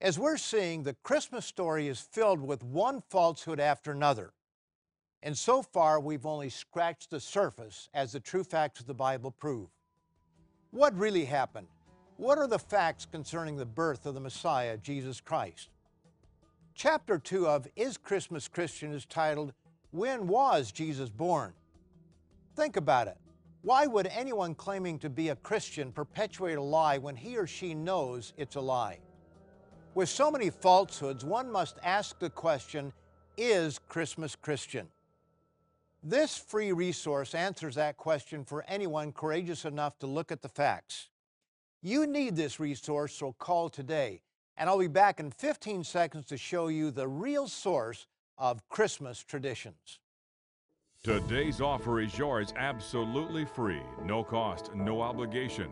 As 0.00 0.18
we're 0.18 0.36
seeing, 0.36 0.82
the 0.82 0.96
Christmas 1.02 1.46
story 1.46 1.88
is 1.88 2.00
filled 2.00 2.40
with 2.40 2.64
one 2.64 3.02
falsehood 3.08 3.60
after 3.60 3.92
another. 3.92 4.32
And 5.22 5.38
so 5.38 5.62
far, 5.62 6.00
we've 6.00 6.26
only 6.26 6.50
scratched 6.50 7.10
the 7.10 7.20
surface 7.20 7.88
as 7.94 8.12
the 8.12 8.20
true 8.20 8.42
facts 8.42 8.80
of 8.80 8.86
the 8.86 8.94
Bible 8.94 9.30
prove. 9.30 9.68
What 10.72 10.98
really 10.98 11.24
happened? 11.24 11.68
What 12.22 12.38
are 12.38 12.46
the 12.46 12.56
facts 12.56 13.04
concerning 13.04 13.56
the 13.56 13.66
birth 13.66 14.06
of 14.06 14.14
the 14.14 14.20
Messiah, 14.20 14.76
Jesus 14.76 15.20
Christ? 15.20 15.70
Chapter 16.72 17.18
2 17.18 17.48
of 17.48 17.66
Is 17.74 17.96
Christmas 17.96 18.46
Christian 18.46 18.92
is 18.92 19.04
titled, 19.04 19.52
When 19.90 20.28
Was 20.28 20.70
Jesus 20.70 21.10
Born? 21.10 21.52
Think 22.54 22.76
about 22.76 23.08
it. 23.08 23.16
Why 23.62 23.88
would 23.88 24.06
anyone 24.06 24.54
claiming 24.54 25.00
to 25.00 25.10
be 25.10 25.30
a 25.30 25.34
Christian 25.34 25.90
perpetuate 25.90 26.54
a 26.54 26.62
lie 26.62 26.96
when 26.96 27.16
he 27.16 27.36
or 27.36 27.48
she 27.48 27.74
knows 27.74 28.34
it's 28.36 28.54
a 28.54 28.60
lie? 28.60 29.00
With 29.96 30.08
so 30.08 30.30
many 30.30 30.48
falsehoods, 30.48 31.24
one 31.24 31.50
must 31.50 31.80
ask 31.82 32.20
the 32.20 32.30
question 32.30 32.92
Is 33.36 33.80
Christmas 33.88 34.36
Christian? 34.36 34.86
This 36.04 36.38
free 36.38 36.70
resource 36.70 37.34
answers 37.34 37.74
that 37.74 37.96
question 37.96 38.44
for 38.44 38.64
anyone 38.68 39.10
courageous 39.10 39.64
enough 39.64 39.98
to 39.98 40.06
look 40.06 40.30
at 40.30 40.40
the 40.40 40.48
facts. 40.48 41.08
You 41.84 42.06
need 42.06 42.36
this 42.36 42.60
resource, 42.60 43.12
so 43.12 43.32
call 43.32 43.68
today. 43.68 44.22
And 44.56 44.70
I'll 44.70 44.78
be 44.78 44.86
back 44.86 45.18
in 45.18 45.32
15 45.32 45.82
seconds 45.82 46.26
to 46.26 46.36
show 46.36 46.68
you 46.68 46.92
the 46.92 47.08
real 47.08 47.48
source 47.48 48.06
of 48.38 48.68
Christmas 48.68 49.24
traditions. 49.24 49.98
Today's 51.02 51.60
offer 51.60 52.00
is 52.00 52.16
yours 52.16 52.54
absolutely 52.56 53.44
free, 53.44 53.82
no 54.04 54.22
cost, 54.22 54.72
no 54.76 55.00
obligation. 55.00 55.70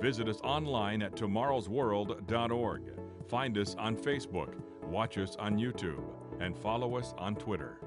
Visit 0.00 0.28
us 0.28 0.40
online 0.42 1.00
at 1.00 1.14
tomorrowsworld.org. 1.14 2.82
Find 3.28 3.56
us 3.56 3.76
on 3.78 3.96
Facebook, 3.96 4.54
watch 4.82 5.16
us 5.18 5.36
on 5.36 5.56
YouTube, 5.56 6.02
and 6.40 6.58
follow 6.58 6.96
us 6.96 7.14
on 7.18 7.36
Twitter. 7.36 7.78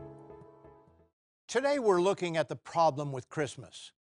Today 1.49 1.79
we're 1.79 2.01
looking 2.01 2.37
at 2.37 2.47
the 2.47 2.55
problem 2.55 3.11
with 3.11 3.27
Christmas. 3.27 3.91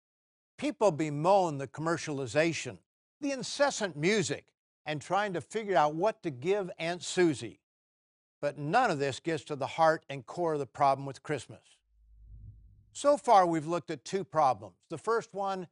People 0.56 0.92
bemoan 0.92 1.58
the 1.58 1.66
commercialization 1.66 2.78
the 3.24 3.32
incessant 3.32 3.96
music 3.96 4.44
and 4.84 5.00
trying 5.00 5.32
to 5.32 5.40
figure 5.40 5.76
out 5.76 5.94
what 5.94 6.22
to 6.22 6.30
give 6.30 6.70
Aunt 6.78 7.02
Susie. 7.02 7.58
But 8.42 8.58
none 8.58 8.90
of 8.90 8.98
this 8.98 9.18
gets 9.18 9.44
to 9.44 9.56
the 9.56 9.66
heart 9.66 10.04
and 10.10 10.26
core 10.26 10.52
of 10.52 10.58
the 10.58 10.66
problem 10.66 11.06
with 11.06 11.22
Christmas. 11.22 11.62
So 12.92 13.16
far, 13.16 13.46
we've 13.46 13.66
looked 13.66 13.90
at 13.90 14.04
two 14.04 14.24
problems. 14.24 14.76
The 14.90 14.98
first 14.98 15.32
one, 15.32 15.68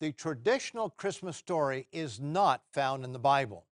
the 0.00 0.12
traditional 0.12 0.88
Christmas 0.88 1.36
story 1.36 1.86
is 1.92 2.18
not 2.18 2.62
found 2.72 3.04
in 3.04 3.12
the 3.12 3.18
Bible. 3.18 3.66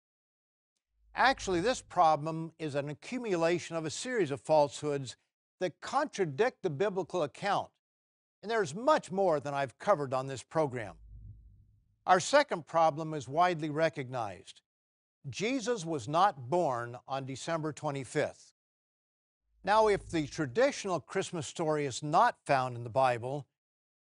Actually, 1.15 1.61
this 1.61 1.81
problem 1.81 2.53
is 2.59 2.75
an 2.75 2.91
accumulation 2.91 3.77
of 3.77 3.87
a 3.87 3.91
series 3.91 4.31
of 4.31 4.43
falsehoods 4.43 5.17
that 5.59 5.81
contradict 5.81 6.63
the 6.63 6.71
biblical 6.71 7.23
account. 7.23 7.69
And 8.43 8.51
there's 8.51 8.75
much 8.75 9.11
more 9.11 9.41
than 9.41 9.55
I've 9.55 9.79
covered 9.79 10.13
on 10.13 10.27
this 10.27 10.43
program. 10.43 10.97
Our 12.07 12.21
second 12.21 12.67
problem 12.67 13.15
is 13.15 13.29
widely 13.29 13.71
recognized. 13.71 14.61
Jesus 15.31 15.85
was 15.85 16.09
not 16.09 16.51
born 16.51 16.97
on 17.07 17.27
December 17.27 17.73
25th. 17.73 18.53
Now, 19.65 19.87
if 19.87 20.11
the 20.11 20.27
traditional 20.27 20.99
Christmas 20.99 21.47
story 21.47 21.87
is 21.87 22.03
not 22.03 22.37
found 22.45 22.77
in 22.77 22.83
the 22.83 22.91
Bible, 22.91 23.47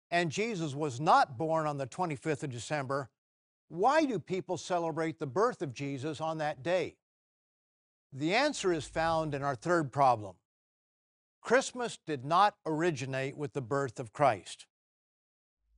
and 0.09 0.31
Jesus 0.31 0.73
was 0.73 0.99
not 0.99 1.37
born 1.37 1.67
on 1.67 1.77
the 1.77 1.85
25th 1.85 2.43
of 2.43 2.49
December, 2.49 3.09
why 3.69 4.05
do 4.05 4.17
people 4.17 4.57
celebrate 4.57 5.19
the 5.19 5.27
birth 5.27 5.61
of 5.61 5.73
Jesus 5.73 6.19
on 6.19 6.39
that 6.39 6.63
day? 6.63 6.97
The 8.11 8.33
answer 8.33 8.73
is 8.73 8.85
found 8.85 9.35
in 9.35 9.43
our 9.43 9.55
third 9.55 9.91
problem. 9.91 10.35
Christmas 11.41 11.97
did 12.05 12.25
not 12.25 12.55
originate 12.65 13.37
with 13.37 13.53
the 13.53 13.61
birth 13.61 13.99
of 13.99 14.11
Christ. 14.11 14.65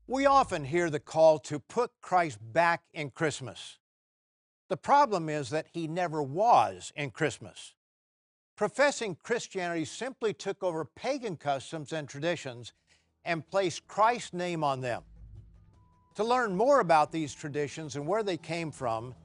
We 0.06 0.26
often 0.26 0.66
hear 0.66 0.90
the 0.90 1.00
call 1.00 1.40
to 1.40 1.60
put 1.60 1.92
Christ 2.02 2.38
back 2.52 2.84
in 2.94 3.10
Christmas. 3.10 3.78
The 4.68 4.76
problem 4.76 5.30
is 5.30 5.50
that 5.52 5.68
he 5.72 5.88
never 5.88 6.22
was 6.22 6.92
in 6.98 7.12
Christmas. 7.12 7.74
Professing 8.58 9.16
Christianity 9.24 9.86
simply 9.86 10.34
took 10.34 10.62
over 10.62 10.84
pagan 10.84 11.38
customs 11.38 11.94
and 11.94 12.08
traditions 12.08 12.74
and 13.24 13.48
placed 13.48 13.88
Christ's 13.88 14.34
name 14.34 14.62
on 14.62 14.82
them. 14.82 15.04
To 16.16 16.24
learn 16.26 16.54
more 16.54 16.82
about 16.82 17.14
these 17.14 17.34
traditions 17.34 17.96
and 17.96 18.06
where 18.06 18.24
they 18.24 18.38
came 18.38 18.72
from, 18.72 19.16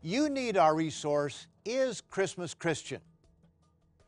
you 0.00 0.30
need 0.30 0.56
our 0.56 0.74
resource, 0.74 1.46
Is 1.66 2.00
Christmas 2.00 2.54
Christian? 2.54 3.02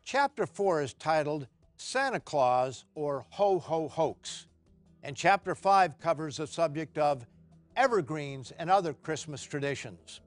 Chapter 0.02 0.47
4 0.47 0.83
is 0.83 0.95
titled 0.95 1.49
Santa 1.76 2.19
Claus 2.19 2.87
or 2.95 3.26
Ho 3.31 3.59
Ho 3.59 3.88
Hoax. 3.88 4.47
And 5.05 5.15
chapter 5.15 5.55
5 5.55 5.99
covers 6.01 6.39
the 6.39 6.47
subject 6.47 6.97
of 6.97 7.27
evergreens 7.77 8.55
and 8.59 8.71
other 8.71 8.95
Christmas 8.95 9.43
traditions. 9.43 10.23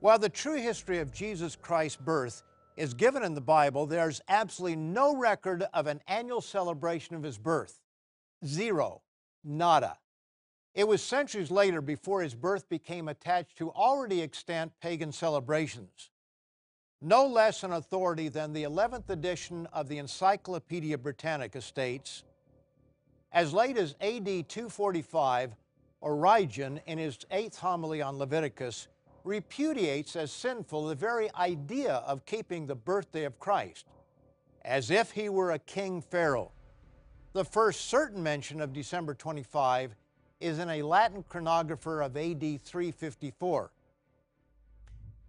While 0.00 0.18
the 0.18 0.30
true 0.30 0.56
history 0.56 1.00
of 1.00 1.12
Jesus 1.12 1.54
Christ's 1.54 1.98
birth 1.98 2.42
is 2.78 2.94
given 2.94 3.22
in 3.22 3.34
the 3.34 3.42
Bible, 3.42 3.84
there's 3.84 4.22
absolutely 4.28 4.76
no 4.76 5.14
record 5.14 5.64
of 5.74 5.86
an 5.86 6.00
annual 6.08 6.40
celebration 6.40 7.14
of 7.14 7.22
his 7.22 7.36
birth. 7.36 7.80
Zero. 8.46 9.02
Nada. 9.44 9.98
It 10.74 10.88
was 10.88 11.02
centuries 11.02 11.50
later 11.50 11.82
before 11.82 12.22
his 12.22 12.34
birth 12.34 12.68
became 12.70 13.08
attached 13.08 13.58
to 13.58 13.70
already 13.70 14.22
extant 14.22 14.72
pagan 14.80 15.12
celebrations. 15.12 16.10
No 17.02 17.26
less 17.26 17.64
an 17.64 17.72
authority 17.72 18.28
than 18.28 18.54
the 18.54 18.62
11th 18.62 19.10
edition 19.10 19.66
of 19.72 19.88
the 19.88 19.98
Encyclopedia 19.98 20.96
Britannica 20.96 21.60
states 21.60 22.24
as 23.32 23.52
late 23.52 23.76
as 23.76 23.94
AD 24.00 24.48
245, 24.48 25.54
Origen, 26.00 26.80
in 26.86 26.98
his 26.98 27.18
eighth 27.30 27.58
homily 27.58 28.00
on 28.00 28.18
Leviticus, 28.18 28.88
repudiates 29.24 30.16
as 30.16 30.32
sinful 30.32 30.86
the 30.86 30.94
very 30.94 31.28
idea 31.34 31.94
of 32.06 32.24
keeping 32.24 32.66
the 32.66 32.74
birthday 32.74 33.24
of 33.24 33.38
Christ, 33.38 33.86
as 34.64 34.90
if 34.90 35.10
he 35.10 35.28
were 35.28 35.50
a 35.50 35.58
king 35.58 36.00
pharaoh. 36.00 36.52
The 37.34 37.44
first 37.44 37.88
certain 37.88 38.22
mention 38.22 38.60
of 38.60 38.72
December 38.72 39.14
25 39.14 39.94
is 40.40 40.58
in 40.58 40.70
a 40.70 40.82
Latin 40.82 41.22
chronographer 41.28 42.00
of 42.00 42.16
AD 42.16 42.62
354. 42.62 43.70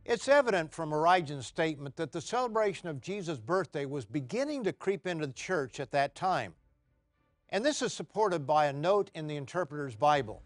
It's 0.05 0.27
evident 0.27 0.71
from 0.71 0.93
Origen's 0.93 1.45
statement 1.45 1.95
that 1.97 2.11
the 2.11 2.21
celebration 2.21 2.87
of 2.87 3.01
Jesus' 3.01 3.37
birthday 3.37 3.85
was 3.85 4.05
beginning 4.05 4.63
to 4.63 4.73
creep 4.73 5.05
into 5.05 5.27
the 5.27 5.33
church 5.33 5.79
at 5.79 5.91
that 5.91 6.15
time. 6.15 6.53
And 7.51 7.65
this 7.65 7.81
is 7.81 7.93
supported 7.93 8.45
by 8.45 8.67
a 8.67 8.73
note 8.73 9.09
in 9.15 9.27
the 9.27 9.35
Interpreter's 9.35 9.95
Bible. 9.95 10.43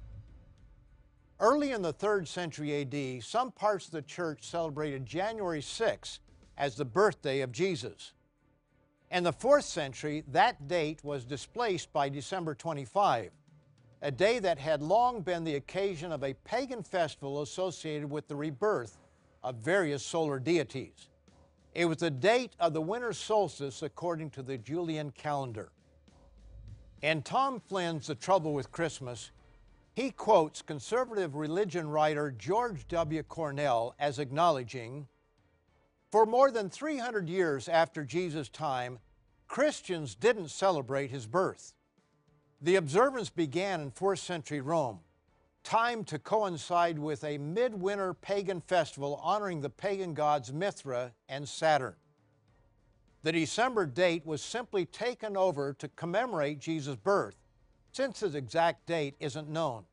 Early 1.40 1.72
in 1.72 1.82
the 1.82 1.94
3rd 1.94 2.28
century 2.28 2.82
AD, 2.82 3.24
some 3.24 3.52
parts 3.52 3.88
of 3.88 3.92
the 3.92 4.02
church 4.02 4.44
celebrated 4.44 5.06
January 5.06 5.62
6 5.62 6.20
as 6.58 6.76
the 6.76 6.86
birthday 6.86 7.42
of 7.42 7.52
Jesus. 7.52 8.14
In 9.12 9.24
the 9.24 9.34
4th 9.34 9.64
century, 9.64 10.24
that 10.32 10.68
date 10.68 11.04
was 11.04 11.26
displaced 11.26 11.92
by 11.92 12.08
December 12.08 12.56
25, 12.56 13.32
a 14.02 14.12
day 14.12 14.40
that 14.40 14.58
had 14.58 14.82
long 14.82 15.22
been 15.22 15.44
the 15.44 15.56
occasion 15.56 16.12
of 16.12 16.24
a 16.24 16.34
pagan 16.46 16.84
festival 16.84 17.42
associated 17.42 18.10
with 18.10 18.28
the 18.28 18.36
rebirth 18.36 18.98
of 19.44 19.56
various 19.56 20.06
solar 20.06 20.40
deities. 20.40 21.10
It 21.76 21.86
was 21.86 21.98
the 21.98 22.12
date 22.12 22.56
of 22.60 22.74
the 22.74 22.82
winter 22.82 23.12
solstice 23.12 23.82
according 23.82 24.30
to 24.32 24.42
the 24.44 24.58
Julian 24.58 25.12
calendar. 25.12 25.72
In 27.04 27.22
Tom 27.22 27.60
Flynn's 27.60 28.08
The 28.08 28.16
Trouble 28.16 28.54
with 28.54 28.72
Christmas, 28.72 29.32
he 29.94 30.10
quotes 30.10 30.62
conservative 30.62 31.36
religion 31.36 31.90
writer 31.90 32.32
George 32.32 32.88
W. 32.88 33.22
Cornell 33.24 33.94
as 34.00 34.20
acknowledging 34.20 35.10
For 36.12 36.26
more 36.26 36.50
than 36.50 36.70
300 36.70 37.28
years 37.28 37.68
after 37.68 38.06
Jesus' 38.06 38.48
time, 38.48 39.00
Christians 39.50 40.16
didn't 40.16 40.48
celebrate 40.48 41.12
his 41.12 41.28
birth. 41.28 41.74
The 42.62 42.78
observance 42.78 43.30
began 43.30 43.82
in 43.82 43.92
4th 43.92 44.20
century 44.20 44.62
Rome, 44.62 45.02
timed 45.66 46.08
to 46.08 46.20
coincide 46.20 46.98
with 46.98 47.26
a 47.26 47.38
midwinter 47.38 48.14
pagan 48.14 48.62
festival 48.62 49.20
honoring 49.22 49.60
the 49.60 49.70
pagan 49.70 50.14
gods 50.14 50.54
Mithra 50.54 51.12
and 51.28 51.50
Saturn. 51.50 51.96
The 53.24 53.32
December 53.32 53.86
date 53.86 54.26
was 54.26 54.42
simply 54.42 54.86
taken 54.86 55.38
over 55.38 55.74
to 55.74 55.88
commemorate 55.90 56.60
Jesus' 56.60 56.98
birth, 56.98 57.36
since 57.94 58.20
his 58.20 58.36
exact 58.36 58.86
date 58.86 59.16
isn't 59.20 59.50
known. 59.50 59.86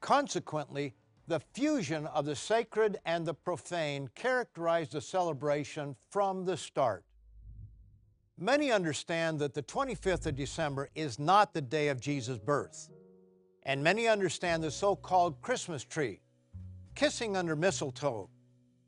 Consequently, 0.00 0.94
the 1.28 1.40
fusion 1.52 2.06
of 2.06 2.24
the 2.24 2.34
sacred 2.34 2.98
and 3.04 3.26
the 3.26 3.34
profane 3.34 4.08
characterized 4.14 4.92
the 4.92 5.00
celebration 5.00 5.94
from 6.10 6.44
the 6.44 6.56
start. 6.56 7.04
Many 8.38 8.72
understand 8.72 9.38
that 9.40 9.54
the 9.54 9.62
25th 9.62 10.26
of 10.26 10.34
December 10.34 10.88
is 10.94 11.18
not 11.18 11.52
the 11.52 11.60
day 11.60 11.88
of 11.88 12.00
Jesus' 12.00 12.38
birth, 12.38 12.88
and 13.64 13.84
many 13.84 14.08
understand 14.08 14.62
the 14.62 14.70
so 14.70 14.96
called 14.96 15.40
Christmas 15.42 15.84
tree, 15.84 16.20
kissing 16.94 17.36
under 17.36 17.54
mistletoe, 17.54 18.28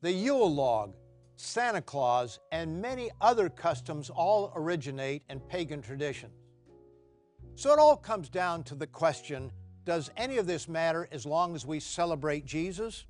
the 0.00 0.11
Yule 0.11 0.52
log, 0.52 0.94
Santa 1.37 1.83
Claus, 1.83 2.38
and 2.53 2.81
many 2.81 3.11
other 3.20 3.49
customs 3.49 4.11
all 4.11 4.53
originate 4.55 5.23
in 5.29 5.40
pagan 5.40 5.83
traditions. 5.83 6.33
So 7.57 7.73
it 7.73 7.79
all 7.79 7.97
comes 7.97 8.29
down 8.29 8.64
to 8.64 8.75
the 8.75 8.87
question 8.87 9.53
does 9.85 10.11
any 10.16 10.38
of 10.38 10.47
this 10.47 10.66
matter 10.66 11.09
as 11.12 11.27
long 11.27 11.55
as 11.55 11.66
we 11.66 11.79
celebrate 11.79 12.47
Jesus? 12.47 13.05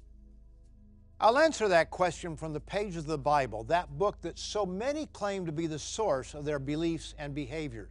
I'll 1.21 1.39
answer 1.39 1.69
that 1.69 1.91
question 1.91 2.37
from 2.37 2.53
the 2.53 2.61
pages 2.61 2.99
of 2.99 3.07
the 3.07 3.19
Bible, 3.19 3.63
that 3.65 3.97
book 3.97 4.21
that 4.23 4.39
so 4.39 4.67
many 4.67 5.07
claim 5.07 5.47
to 5.47 5.53
be 5.53 5.69
the 5.69 5.79
source 5.79 6.35
of 6.35 6.45
their 6.45 6.59
beliefs 6.59 7.15
and 7.17 7.33
behaviors. 7.33 7.91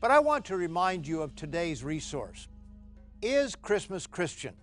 But 0.00 0.10
I 0.10 0.18
want 0.18 0.44
to 0.46 0.56
remind 0.56 1.06
you 1.06 1.22
of 1.22 1.36
today's 1.36 1.84
resource. 1.84 2.48
Is 3.22 3.54
Christmas 3.54 4.06
Christian? 4.06 4.54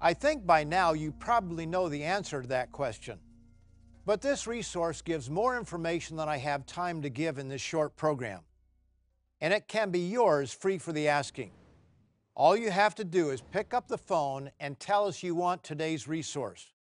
I 0.00 0.14
think 0.14 0.46
by 0.46 0.62
now 0.62 0.92
you 0.92 1.10
probably 1.10 1.66
know 1.66 1.88
the 1.88 2.04
answer 2.04 2.42
to 2.42 2.48
that 2.48 2.70
question. 2.70 3.18
But 4.08 4.22
this 4.22 4.46
resource 4.46 5.02
gives 5.02 5.28
more 5.28 5.58
information 5.58 6.16
than 6.16 6.30
I 6.30 6.38
have 6.38 6.64
time 6.64 7.02
to 7.02 7.10
give 7.10 7.36
in 7.36 7.48
this 7.48 7.60
short 7.60 7.94
program. 7.94 8.40
And 9.38 9.52
it 9.52 9.68
can 9.68 9.90
be 9.90 9.98
yours 9.98 10.50
free 10.50 10.78
for 10.78 10.92
the 10.92 11.08
asking. 11.08 11.50
All 12.34 12.56
you 12.56 12.70
have 12.70 12.94
to 12.94 13.04
do 13.04 13.28
is 13.28 13.42
pick 13.42 13.74
up 13.74 13.86
the 13.86 13.98
phone 13.98 14.50
and 14.60 14.80
tell 14.80 15.06
us 15.06 15.22
you 15.22 15.34
want 15.34 15.62
today's 15.62 16.08
resource. 16.08 16.72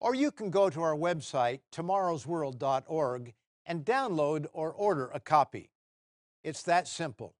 Or 0.00 0.14
you 0.14 0.30
can 0.30 0.48
go 0.48 0.70
to 0.70 0.80
our 0.80 0.96
website, 0.96 1.60
tomorrowsworld.org, 1.70 3.34
and 3.66 3.84
download 3.84 4.46
or 4.54 4.72
order 4.72 5.10
a 5.12 5.20
copy. 5.20 5.68
It's 6.42 6.62
that 6.62 6.88
simple. 6.88 7.34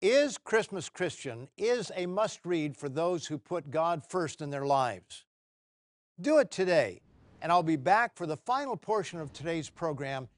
Is 0.00 0.38
Christmas 0.38 0.88
Christian 0.88 1.48
is 1.58 1.92
a 1.94 2.06
must 2.06 2.46
read 2.46 2.74
for 2.74 2.88
those 2.88 3.26
who 3.26 3.36
put 3.36 3.70
God 3.70 4.02
first 4.08 4.40
in 4.40 4.48
their 4.48 4.64
lives. 4.64 5.26
Do 6.18 6.38
it 6.38 6.50
today 6.50 7.02
and 7.42 7.50
I'll 7.50 7.62
be 7.62 7.76
back 7.76 8.16
for 8.16 8.26
the 8.26 8.36
final 8.36 8.76
portion 8.76 9.20
of 9.20 9.32
today's 9.32 9.70
program 9.70 10.28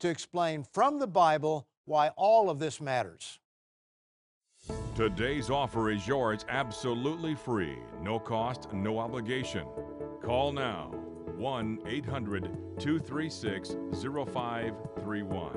to 0.00 0.08
explain 0.08 0.64
from 0.72 0.98
the 0.98 1.06
Bible 1.06 1.66
why 1.84 2.08
all 2.16 2.50
of 2.50 2.58
this 2.58 2.80
matters. 2.80 3.38
Today's 4.94 5.48
offer 5.48 5.90
is 5.90 6.06
yours 6.06 6.44
absolutely 6.48 7.34
free, 7.34 7.78
no 8.02 8.18
cost, 8.18 8.72
no 8.72 8.98
obligation. 8.98 9.66
Call 10.22 10.52
now 10.52 10.90
1 11.36 11.78
800 11.86 12.42
236 12.78 13.76
0531. 14.02 15.52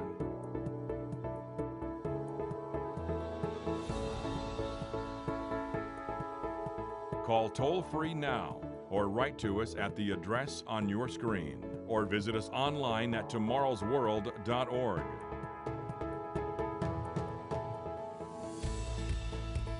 Call 7.26 7.50
toll 7.50 7.82
free 7.82 8.14
now 8.14 8.63
or 8.94 9.10
write 9.10 9.40
to 9.40 9.60
us 9.60 9.74
at 9.76 9.96
the 9.96 10.12
address 10.12 10.64
on 10.68 10.88
your 10.88 11.08
screen 11.08 11.58
or 11.88 12.06
visit 12.06 12.36
us 12.36 12.52
online 12.54 13.16
at 13.16 13.28
tomorrowsworld.org. 13.28 15.02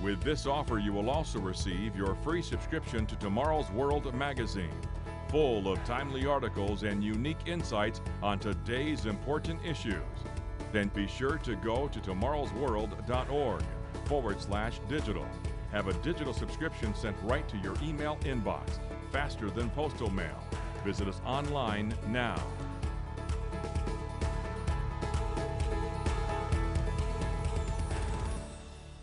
With 0.02 0.20
this 0.24 0.48
offer, 0.48 0.80
you 0.80 0.92
will 0.92 1.12
also 1.12 1.40
receive 1.40 1.96
your 1.96 2.16
free 2.16 2.42
subscription 2.42 3.06
to 3.06 3.16
Tomorrow's 3.18 3.70
World 3.70 4.12
magazine, 4.16 4.82
full 5.30 5.72
of 5.72 5.84
timely 5.86 6.26
articles 6.26 6.82
and 6.82 7.04
unique 7.04 7.38
insights 7.46 8.02
on 8.24 8.40
today's 8.40 9.06
important 9.06 9.64
issues. 9.64 10.02
Then 10.72 10.88
be 10.88 11.06
sure 11.06 11.38
to 11.38 11.56
go 11.58 11.88
to 11.88 12.00
tomorrowsworld.org 12.00 13.64
forward 14.06 14.42
slash 14.42 14.80
digital. 14.90 15.28
Have 15.72 15.88
a 15.88 15.94
digital 16.02 16.34
subscription 16.34 16.94
sent 16.96 17.16
right 17.24 17.48
to 17.48 17.58
your 17.58 17.76
email 17.84 18.18
inbox, 18.24 18.80
faster 19.14 19.52
than 19.52 19.70
postal 19.70 20.10
mail. 20.10 20.44
Visit 20.84 21.08
us 21.08 21.22
online 21.24 21.94
now. 22.08 22.44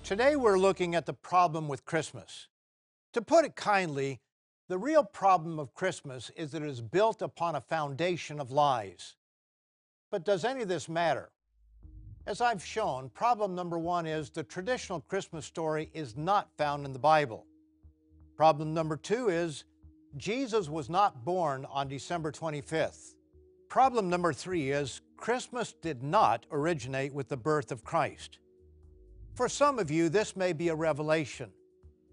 Today 0.03 0.35
we're 0.35 0.59
looking 0.59 0.96
at 0.96 1.07
the 1.07 1.12
problem 1.12 1.68
with 1.68 1.85
Christmas. 1.85 2.49
To 3.12 3.23
put 3.23 3.44
it 3.44 3.55
kindly, 3.55 4.18
the 4.68 4.79
real 4.79 5.05
problem 5.05 5.61
of 5.61 5.75
Christmas 5.75 6.33
is 6.37 6.51
that 6.51 6.62
it 6.62 6.68
is 6.68 6.81
built 6.81 7.23
upon 7.23 7.55
a 7.55 7.61
foundation 7.61 8.40
of 8.40 8.51
lies. 8.51 9.14
But 10.11 10.25
does 10.25 10.44
any 10.44 10.62
of 10.62 10.68
this 10.68 10.88
matter? 10.88 11.31
As 12.27 12.40
I've 12.40 12.64
shown, 12.64 13.11
problem 13.11 13.55
number 13.55 13.79
one 13.79 14.07
is 14.07 14.31
the 14.31 14.42
traditional 14.42 15.01
Christmas 15.03 15.46
story 15.46 15.88
is 15.94 16.16
not 16.16 16.49
found 16.59 16.85
in 16.85 16.92
the 16.92 16.99
Bible. 16.99 17.46
Problem 18.37 18.75
number 18.75 18.96
two 18.96 19.29
is 19.29 19.64
Jesus 20.16 20.68
was 20.68 20.90
not 20.90 21.25
born 21.25 21.66
on 21.70 21.88
December 21.88 22.33
25th. 22.33 23.14
Problem 23.68 24.11
number 24.11 24.33
three 24.33 24.70
is 24.70 25.01
Christmas 25.16 25.73
did 25.73 26.03
not 26.03 26.46
originate 26.51 27.14
with 27.14 27.29
the 27.29 27.37
birth 27.37 27.70
of 27.70 27.85
Christ. 27.85 28.38
For 29.35 29.49
some 29.49 29.79
of 29.79 29.90
you, 29.90 30.09
this 30.09 30.35
may 30.35 30.53
be 30.53 30.68
a 30.68 30.75
revelation. 30.75 31.51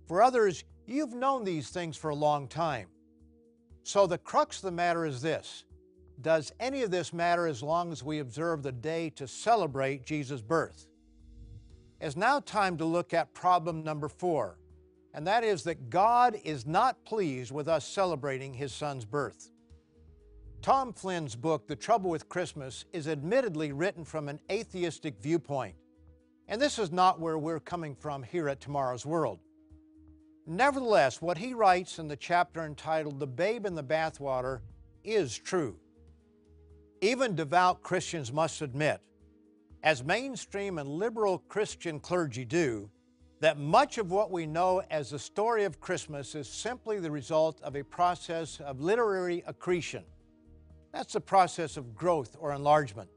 For 0.07 0.21
others, 0.21 0.63
you've 0.85 1.13
known 1.13 1.43
these 1.43 1.69
things 1.69 1.97
for 1.97 2.09
a 2.09 2.15
long 2.15 2.47
time. 2.47 2.87
So 3.83 4.05
the 4.05 4.17
crux 4.17 4.57
of 4.57 4.63
the 4.63 4.71
matter 4.71 5.05
is 5.05 5.21
this 5.21 5.63
Does 6.21 6.53
any 6.59 6.83
of 6.83 6.91
this 6.91 7.11
matter 7.11 7.47
as 7.47 7.63
long 7.63 7.91
as 7.91 8.03
we 8.03 8.19
observe 8.19 8.61
the 8.61 8.71
day 8.71 9.09
to 9.11 9.27
celebrate 9.27 10.05
Jesus' 10.05 10.41
birth? 10.41 10.87
It's 11.99 12.15
now 12.15 12.39
time 12.39 12.77
to 12.77 12.85
look 12.85 13.13
at 13.13 13.33
problem 13.33 13.83
number 13.83 14.07
four 14.07 14.59
and 15.17 15.25
that 15.25 15.43
is 15.43 15.63
that 15.63 15.89
God 15.89 16.37
is 16.43 16.67
not 16.67 17.03
pleased 17.03 17.51
with 17.51 17.67
us 17.67 17.87
celebrating 17.87 18.53
His 18.53 18.71
Son's 18.71 19.03
birth. 19.03 19.49
Tom 20.61 20.93
Flynn's 20.93 21.35
book, 21.35 21.67
The 21.67 21.75
Trouble 21.75 22.11
with 22.11 22.29
Christmas, 22.29 22.85
is 22.93 23.07
admittedly 23.07 23.71
written 23.71 24.05
from 24.05 24.29
an 24.29 24.39
atheistic 24.51 25.19
viewpoint, 25.19 25.73
and 26.47 26.61
this 26.61 26.77
is 26.77 26.91
not 26.91 27.19
where 27.19 27.39
we're 27.39 27.59
coming 27.59 27.95
from 27.95 28.21
here 28.21 28.47
at 28.47 28.61
Tomorrow's 28.61 29.07
World. 29.07 29.39
Nevertheless, 30.45 31.19
what 31.19 31.39
he 31.39 31.55
writes 31.55 31.97
in 31.97 32.07
the 32.07 32.15
chapter 32.15 32.63
entitled 32.63 33.19
The 33.19 33.25
Babe 33.25 33.65
in 33.65 33.73
the 33.73 33.83
Bathwater 33.83 34.59
is 35.03 35.35
true. 35.35 35.77
Even 37.01 37.33
devout 37.33 37.81
Christians 37.81 38.31
must 38.31 38.61
admit, 38.61 39.01
as 39.81 40.03
mainstream 40.03 40.77
and 40.77 40.87
liberal 40.87 41.39
Christian 41.39 41.99
clergy 41.99 42.45
do, 42.45 42.91
that 43.39 43.59
much 43.59 43.97
of 43.97 44.11
what 44.11 44.31
we 44.31 44.45
know 44.45 44.81
as 44.89 45.11
the 45.11 45.19
story 45.19 45.63
of 45.63 45.79
Christmas 45.79 46.33
is 46.33 46.49
simply 46.49 46.99
the 46.99 47.11
result 47.11 47.61
of 47.61 47.75
a 47.75 47.83
process 47.83 48.59
of 48.59 48.81
literary 48.81 49.43
accretion. 49.45 50.03
That's 50.91 51.13
the 51.13 51.21
process 51.21 51.77
of 51.77 51.93
growth 51.93 52.35
or 52.39 52.53
enlargement. 52.53 53.09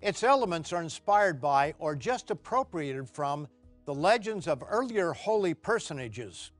Its 0.00 0.24
elements 0.24 0.72
are 0.72 0.82
inspired 0.82 1.40
by 1.40 1.74
or 1.78 1.94
just 1.94 2.30
appropriated 2.30 3.08
from 3.08 3.46
the 3.84 3.94
legends 3.94 4.48
of 4.48 4.64
earlier 4.68 5.12
holy 5.12 5.54
personages. 5.54 6.50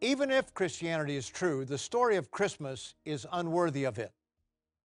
Even 0.00 0.30
if 0.30 0.52
Christianity 0.52 1.16
is 1.16 1.28
true, 1.28 1.64
the 1.64 1.78
story 1.78 2.16
of 2.16 2.30
Christmas 2.30 2.94
is 3.04 3.26
unworthy 3.32 3.84
of 3.84 3.98
it. 3.98 4.12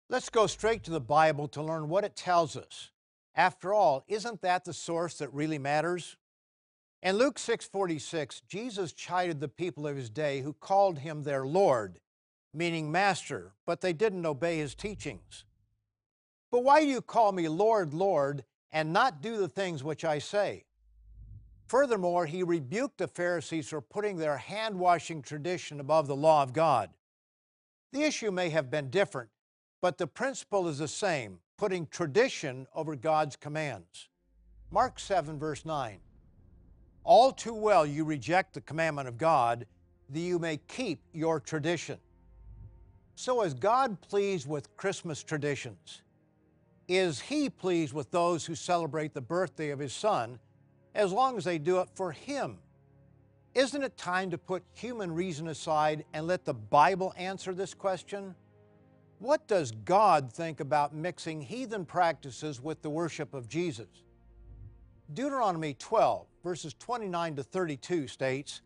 Let's 0.10 0.30
go 0.30 0.48
straight 0.48 0.84
to 0.84 0.92
the 0.92 1.02
Bible 1.02 1.48
to 1.50 1.62
learn 1.62 1.90
what 1.90 2.04
it 2.04 2.16
tells 2.16 2.56
us. 2.56 2.92
After 3.36 3.74
all, 3.74 4.04
isn't 4.08 4.42
that 4.42 4.64
the 4.64 4.74
source 4.74 5.18
that 5.18 5.34
really 5.34 5.58
matters? 5.58 6.18
In 7.04 7.18
Luke 7.18 7.40
6:46, 7.40 8.42
Jesus 8.48 8.94
chided 8.94 9.40
the 9.40 9.48
people 9.48 9.88
of 9.88 9.96
his 9.96 10.12
day 10.12 10.42
who 10.42 10.54
called 10.54 11.00
him 11.00 11.24
their 11.24 11.46
Lord, 11.48 12.00
meaning 12.54 12.92
master, 12.92 13.54
but 13.66 13.82
they 13.82 13.92
didn't 13.92 14.26
obey 14.26 14.60
his 14.60 14.76
teachings. 14.76 15.46
But 16.52 16.64
why 16.64 16.82
do 16.82 16.88
you 16.88 17.02
call 17.02 17.32
me 17.32 17.48
Lord, 17.48 17.94
Lord, 17.96 18.46
and 18.72 18.94
not 18.94 19.22
do 19.22 19.38
the 19.38 19.50
things 19.50 19.84
which 19.84 20.06
I 20.06 20.20
say? 20.20 20.66
Furthermore, 21.66 22.28
he 22.28 22.44
rebuked 22.44 23.00
the 23.00 23.08
Pharisees 23.08 23.70
for 23.70 23.82
putting 23.82 24.18
their 24.18 24.38
hand 24.38 24.78
washing 24.78 25.24
tradition 25.24 25.80
above 25.80 26.06
the 26.06 26.16
law 26.16 26.44
of 26.44 26.54
God. 26.54 26.92
The 27.94 28.04
issue 28.04 28.30
may 28.30 28.50
have 28.50 28.70
been 28.70 28.92
different, 28.92 29.32
but 29.82 29.98
the 29.98 30.06
principle 30.06 30.68
is 30.68 30.78
the 30.78 30.88
same 30.88 31.40
putting 31.58 31.88
tradition 31.88 32.68
over 32.76 32.96
God's 32.96 33.36
commands. 33.38 34.10
Mark 34.70 35.00
7, 35.00 35.40
verse 35.40 35.66
9. 35.66 36.00
All 37.04 37.32
too 37.32 37.54
well 37.54 37.86
you 37.86 38.04
reject 38.04 38.54
the 38.54 38.62
commandment 38.62 39.08
of 39.08 39.18
God 39.18 39.66
that 40.10 40.20
you 40.20 40.40
may 40.40 40.58
keep 40.68 41.02
your 41.14 41.40
tradition. 41.40 41.98
So, 43.16 43.42
is 43.44 43.54
God 43.54 44.02
pleased 44.02 44.48
with 44.48 44.76
Christmas 44.78 45.24
traditions? 45.24 46.02
Is 46.88 47.20
He 47.20 47.50
pleased 47.50 47.94
with 47.94 48.12
those 48.12 48.46
who 48.46 48.56
celebrate 48.56 49.14
the 49.14 49.22
birthday 49.22 49.70
of 49.70 49.80
His 49.80 49.94
Son 49.94 50.40
as 50.94 51.12
long 51.12 51.38
as 51.38 51.44
they 51.44 51.58
do 51.58 51.80
it 51.80 51.90
for 51.94 52.12
Him? 52.12 52.58
Isn't 53.54 53.84
it 53.84 53.98
time 53.98 54.32
to 54.32 54.38
put 54.38 54.64
human 54.74 55.12
reason 55.14 55.50
aside 55.50 56.06
and 56.14 56.26
let 56.26 56.46
the 56.46 56.54
Bible 56.54 57.14
answer 57.18 57.54
this 57.54 57.74
question? 57.74 58.34
What 59.20 59.48
does 59.48 59.72
God 59.72 60.32
think 60.32 60.60
about 60.62 60.96
mixing 60.96 61.42
heathen 61.42 61.86
practices 61.86 62.62
with 62.62 62.82
the 62.82 62.90
worship 62.90 63.34
of 63.34 63.48
Jesus? 63.48 63.88
Deuteronomy 65.14 65.74
12, 65.74 66.26
verses 66.44 66.74
29 66.80 67.36
to 67.36 67.44
32 67.44 68.08
states, 68.08 68.62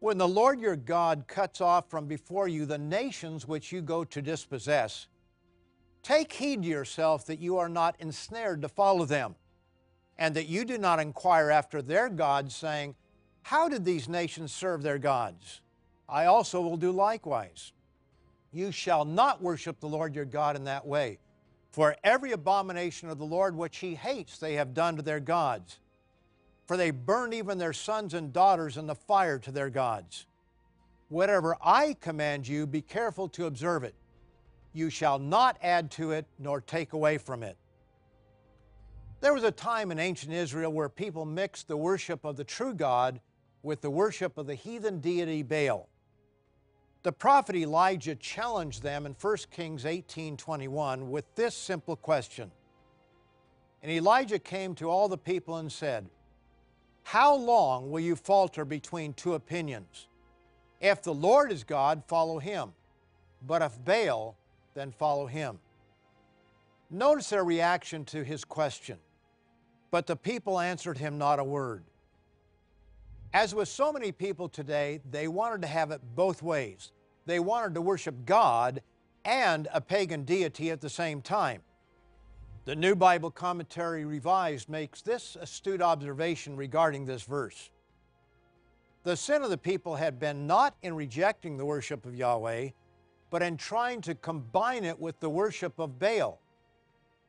When 0.00 0.18
the 0.18 0.26
Lord 0.26 0.60
your 0.60 0.74
God 0.76 1.24
cuts 1.28 1.60
off 1.60 1.88
from 1.88 2.06
before 2.06 2.48
you 2.48 2.66
the 2.66 2.78
nations 2.78 3.46
which 3.46 3.70
you 3.70 3.80
go 3.80 4.02
to 4.02 4.22
dispossess, 4.22 5.06
take 6.02 6.32
heed 6.32 6.62
to 6.62 6.68
yourself 6.68 7.26
that 7.26 7.38
you 7.38 7.58
are 7.58 7.68
not 7.68 7.94
ensnared 8.00 8.62
to 8.62 8.68
follow 8.68 9.04
them, 9.04 9.36
and 10.18 10.34
that 10.34 10.48
you 10.48 10.64
do 10.64 10.78
not 10.78 10.98
inquire 10.98 11.50
after 11.50 11.80
their 11.80 12.08
gods, 12.08 12.56
saying, 12.56 12.96
How 13.42 13.68
did 13.68 13.84
these 13.84 14.08
nations 14.08 14.52
serve 14.52 14.82
their 14.82 14.98
gods? 14.98 15.60
I 16.08 16.26
also 16.26 16.60
will 16.60 16.76
do 16.76 16.90
likewise. 16.90 17.72
You 18.52 18.72
shall 18.72 19.04
not 19.04 19.40
worship 19.40 19.78
the 19.78 19.88
Lord 19.88 20.14
your 20.14 20.24
God 20.24 20.56
in 20.56 20.64
that 20.64 20.86
way 20.86 21.18
for 21.72 21.96
every 22.04 22.32
abomination 22.32 23.08
of 23.08 23.18
the 23.18 23.24
Lord 23.24 23.56
which 23.56 23.78
he 23.78 23.94
hates, 23.94 24.38
they 24.38 24.54
have 24.54 24.74
done 24.74 24.96
to 24.96 25.02
their 25.02 25.20
gods. 25.20 25.78
For 26.66 26.76
they 26.76 26.90
burn 26.90 27.32
even 27.32 27.58
their 27.58 27.72
sons 27.72 28.14
and 28.14 28.32
daughters 28.32 28.76
in 28.76 28.86
the 28.86 28.94
fire 28.94 29.38
to 29.40 29.50
their 29.50 29.70
gods. 29.70 30.26
Whatever 31.08 31.56
I 31.62 31.96
command 32.00 32.46
you, 32.46 32.66
be 32.66 32.82
careful 32.82 33.28
to 33.30 33.46
observe 33.46 33.84
it. 33.84 33.94
You 34.74 34.90
shall 34.90 35.18
not 35.18 35.58
add 35.62 35.90
to 35.92 36.12
it 36.12 36.26
nor 36.38 36.60
take 36.60 36.92
away 36.92 37.18
from 37.18 37.42
it. 37.42 37.56
There 39.20 39.34
was 39.34 39.44
a 39.44 39.50
time 39.50 39.90
in 39.90 39.98
ancient 39.98 40.32
Israel 40.32 40.72
where 40.72 40.88
people 40.88 41.24
mixed 41.24 41.68
the 41.68 41.76
worship 41.76 42.24
of 42.24 42.36
the 42.36 42.44
true 42.44 42.74
God 42.74 43.20
with 43.62 43.80
the 43.80 43.90
worship 43.90 44.36
of 44.36 44.46
the 44.46 44.54
heathen 44.54 45.00
deity 45.00 45.42
Baal. 45.42 45.88
The 47.02 47.12
prophet 47.12 47.56
Elijah 47.56 48.14
challenged 48.14 48.82
them 48.82 49.06
in 49.06 49.14
1 49.14 49.36
Kings 49.50 49.84
18:21 49.84 51.10
with 51.10 51.34
this 51.34 51.56
simple 51.56 51.96
question. 51.96 52.52
And 53.82 53.90
Elijah 53.90 54.38
came 54.38 54.76
to 54.76 54.88
all 54.88 55.08
the 55.08 55.18
people 55.18 55.56
and 55.56 55.70
said, 55.70 56.08
How 57.02 57.34
long 57.34 57.90
will 57.90 58.00
you 58.00 58.14
falter 58.14 58.64
between 58.64 59.12
two 59.14 59.34
opinions? 59.34 60.06
If 60.80 61.02
the 61.02 61.14
Lord 61.14 61.50
is 61.50 61.64
God, 61.64 62.04
follow 62.06 62.38
him. 62.38 62.72
But 63.44 63.62
if 63.62 63.84
Baal, 63.84 64.36
then 64.74 64.92
follow 64.92 65.26
him. 65.26 65.58
Notice 66.90 67.30
their 67.30 67.44
reaction 67.44 68.04
to 68.06 68.22
his 68.22 68.44
question. 68.44 68.98
But 69.90 70.06
the 70.06 70.16
people 70.16 70.60
answered 70.60 70.98
him 70.98 71.18
not 71.18 71.40
a 71.40 71.44
word. 71.44 71.82
As 73.34 73.54
with 73.54 73.68
so 73.68 73.92
many 73.92 74.12
people 74.12 74.48
today, 74.48 75.00
they 75.10 75.26
wanted 75.26 75.62
to 75.62 75.68
have 75.68 75.90
it 75.90 76.02
both 76.14 76.42
ways. 76.42 76.92
They 77.24 77.40
wanted 77.40 77.74
to 77.74 77.80
worship 77.80 78.26
God 78.26 78.82
and 79.24 79.68
a 79.72 79.80
pagan 79.80 80.24
deity 80.24 80.70
at 80.70 80.82
the 80.82 80.90
same 80.90 81.22
time. 81.22 81.62
The 82.66 82.76
New 82.76 82.94
Bible 82.94 83.30
Commentary 83.30 84.04
Revised 84.04 84.68
makes 84.68 85.00
this 85.00 85.36
astute 85.40 85.80
observation 85.80 86.56
regarding 86.56 87.06
this 87.06 87.22
verse. 87.22 87.70
The 89.02 89.16
sin 89.16 89.42
of 89.42 89.50
the 89.50 89.58
people 89.58 89.96
had 89.96 90.20
been 90.20 90.46
not 90.46 90.76
in 90.82 90.94
rejecting 90.94 91.56
the 91.56 91.64
worship 91.64 92.04
of 92.04 92.14
Yahweh, 92.14 92.68
but 93.30 93.42
in 93.42 93.56
trying 93.56 94.02
to 94.02 94.14
combine 94.14 94.84
it 94.84 95.00
with 95.00 95.18
the 95.20 95.30
worship 95.30 95.78
of 95.78 95.98
Baal. 95.98 96.38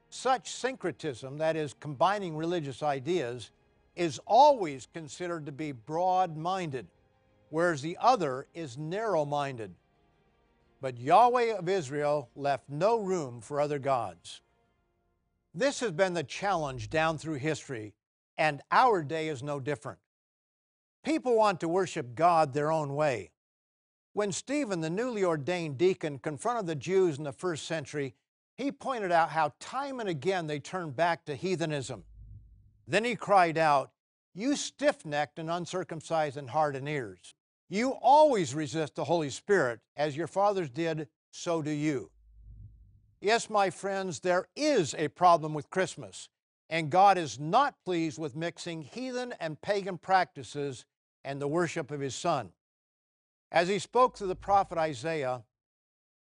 Such 0.09 0.51
syncretism, 0.51 1.37
that 1.37 1.55
is, 1.55 1.73
combining 1.79 2.35
religious 2.35 2.83
ideas, 2.83 3.51
is 3.95 4.19
always 4.25 4.87
considered 4.93 5.45
to 5.45 5.51
be 5.51 5.71
broad 5.71 6.35
minded, 6.35 6.87
whereas 7.49 7.81
the 7.81 7.97
other 7.99 8.47
is 8.53 8.77
narrow 8.77 9.25
minded. 9.25 9.73
But 10.81 10.97
Yahweh 10.97 11.55
of 11.55 11.69
Israel 11.69 12.29
left 12.35 12.69
no 12.69 12.99
room 12.99 13.41
for 13.41 13.61
other 13.61 13.79
gods. 13.79 14.41
This 15.53 15.79
has 15.81 15.91
been 15.91 16.13
the 16.13 16.23
challenge 16.23 16.89
down 16.89 17.17
through 17.17 17.35
history, 17.35 17.93
and 18.37 18.61
our 18.71 19.03
day 19.03 19.27
is 19.27 19.43
no 19.43 19.59
different. 19.59 19.99
People 21.03 21.35
want 21.35 21.59
to 21.59 21.67
worship 21.67 22.15
God 22.15 22.53
their 22.53 22.71
own 22.71 22.95
way. 22.95 23.31
When 24.13 24.31
Stephen, 24.31 24.81
the 24.81 24.89
newly 24.89 25.23
ordained 25.23 25.77
deacon, 25.77 26.19
confronted 26.19 26.65
the 26.65 26.75
Jews 26.75 27.17
in 27.17 27.23
the 27.23 27.31
first 27.31 27.65
century, 27.65 28.15
he 28.55 28.71
pointed 28.71 29.11
out 29.11 29.29
how 29.29 29.53
time 29.59 29.99
and 29.99 30.09
again 30.09 30.47
they 30.47 30.59
turned 30.59 30.95
back 30.95 31.25
to 31.25 31.35
heathenism. 31.35 32.03
Then 32.87 33.05
he 33.05 33.15
cried 33.15 33.57
out, 33.57 33.91
You 34.33 34.55
stiff 34.55 35.05
necked 35.05 35.39
and 35.39 35.49
uncircumcised 35.49 36.37
in 36.37 36.47
heart 36.47 36.75
and 36.75 36.87
ears. 36.87 37.33
You 37.69 37.91
always 38.01 38.53
resist 38.53 38.95
the 38.95 39.05
Holy 39.05 39.29
Spirit, 39.29 39.79
as 39.95 40.17
your 40.17 40.27
fathers 40.27 40.69
did, 40.69 41.07
so 41.31 41.61
do 41.61 41.71
you. 41.71 42.11
Yes, 43.21 43.49
my 43.49 43.69
friends, 43.69 44.19
there 44.19 44.47
is 44.55 44.93
a 44.95 45.07
problem 45.07 45.53
with 45.53 45.69
Christmas, 45.69 46.29
and 46.69 46.89
God 46.89 47.17
is 47.17 47.39
not 47.39 47.75
pleased 47.85 48.19
with 48.19 48.35
mixing 48.35 48.81
heathen 48.81 49.33
and 49.39 49.61
pagan 49.61 49.97
practices 49.97 50.85
and 51.23 51.41
the 51.41 51.47
worship 51.47 51.89
of 51.89 52.01
His 52.01 52.15
Son. 52.15 52.51
As 53.51 53.69
He 53.69 53.79
spoke 53.79 54.15
to 54.17 54.25
the 54.25 54.35
prophet 54.35 54.77
Isaiah, 54.77 55.43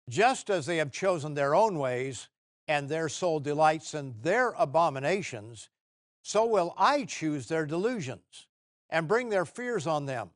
just 0.08 0.50
as 0.50 0.66
they 0.66 0.76
have 0.76 0.92
chosen 0.92 1.34
their 1.34 1.54
own 1.54 1.78
ways, 1.78 2.28
and 2.68 2.88
their 2.88 3.08
soul 3.08 3.40
delights 3.40 3.92
in 3.92 4.14
their 4.22 4.50
abominations, 4.50 5.68
so 6.26 6.46
will 6.46 6.74
I 6.78 7.04
choose 7.04 7.48
their 7.48 7.66
delusions 7.66 8.46
and 8.88 9.06
bring 9.06 9.28
their 9.28 9.44
fears 9.44 9.86
on 9.86 10.06
them. 10.06 10.30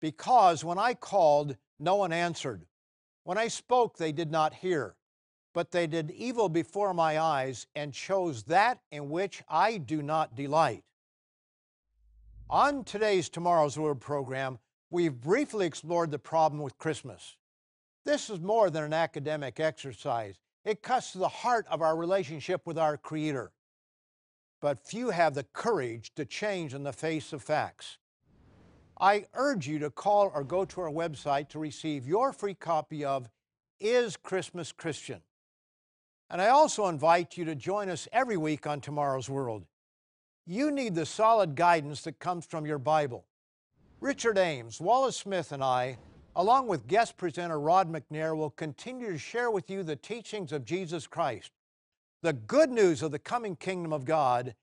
Because 0.00 0.64
when 0.64 0.78
I 0.78 0.94
called, 0.94 1.56
no 1.78 1.94
one 1.94 2.12
answered. 2.12 2.66
When 3.22 3.38
I 3.38 3.46
spoke, 3.46 3.96
they 3.96 4.10
did 4.10 4.32
not 4.32 4.52
hear. 4.52 4.96
But 5.54 5.70
they 5.70 5.86
did 5.86 6.10
evil 6.10 6.48
before 6.48 6.92
my 6.92 7.20
eyes 7.20 7.68
and 7.76 7.94
chose 7.94 8.42
that 8.44 8.80
in 8.90 9.10
which 9.10 9.44
I 9.48 9.78
do 9.78 10.02
not 10.02 10.34
delight. 10.34 10.82
On 12.50 12.82
today's 12.82 13.28
Tomorrow's 13.28 13.78
World 13.78 14.00
program, 14.00 14.58
we've 14.90 15.20
briefly 15.20 15.66
explored 15.66 16.10
the 16.10 16.18
problem 16.18 16.60
with 16.62 16.78
Christmas. 16.78 17.36
This 18.04 18.28
is 18.28 18.40
more 18.40 18.70
than 18.70 18.82
an 18.82 18.92
academic 18.92 19.60
exercise. 19.60 20.40
It 20.64 20.82
cuts 20.82 21.12
to 21.12 21.18
the 21.18 21.28
heart 21.28 21.66
of 21.70 21.80
our 21.80 21.96
relationship 21.96 22.62
with 22.66 22.76
our 22.76 22.96
Creator. 22.96 23.52
But 24.60 24.86
few 24.86 25.10
have 25.10 25.34
the 25.34 25.44
courage 25.44 26.12
to 26.16 26.24
change 26.24 26.74
in 26.74 26.82
the 26.82 26.92
face 26.92 27.32
of 27.32 27.42
facts. 27.42 27.98
I 29.00 29.26
urge 29.34 29.68
you 29.68 29.78
to 29.78 29.90
call 29.90 30.32
or 30.34 30.42
go 30.42 30.64
to 30.64 30.80
our 30.80 30.90
website 30.90 31.48
to 31.50 31.58
receive 31.58 32.06
your 32.06 32.32
free 32.32 32.54
copy 32.54 33.04
of 33.04 33.28
Is 33.78 34.16
Christmas 34.16 34.72
Christian? 34.72 35.20
And 36.30 36.42
I 36.42 36.48
also 36.48 36.88
invite 36.88 37.36
you 37.36 37.44
to 37.44 37.54
join 37.54 37.88
us 37.88 38.08
every 38.12 38.36
week 38.36 38.66
on 38.66 38.80
Tomorrow's 38.80 39.30
World. 39.30 39.64
You 40.46 40.70
need 40.70 40.94
the 40.94 41.06
solid 41.06 41.54
guidance 41.54 42.02
that 42.02 42.18
comes 42.18 42.44
from 42.44 42.66
your 42.66 42.78
Bible. 42.78 43.24
Richard 44.00 44.38
Ames, 44.38 44.80
Wallace 44.80 45.16
Smith, 45.16 45.52
and 45.52 45.62
I, 45.62 45.98
along 46.36 46.66
with 46.66 46.86
guest 46.86 47.16
presenter 47.16 47.58
Rod 47.58 47.92
McNair, 47.92 48.36
will 48.36 48.50
continue 48.50 49.12
to 49.12 49.18
share 49.18 49.50
with 49.50 49.70
you 49.70 49.82
the 49.82 49.96
teachings 49.96 50.52
of 50.52 50.64
Jesus 50.64 51.06
Christ, 51.06 51.50
the 52.22 52.32
good 52.32 52.70
news 52.70 53.02
of 53.02 53.10
the 53.12 53.18
coming 53.18 53.56
kingdom 53.56 53.92
of 53.92 54.04
God, 54.04 54.54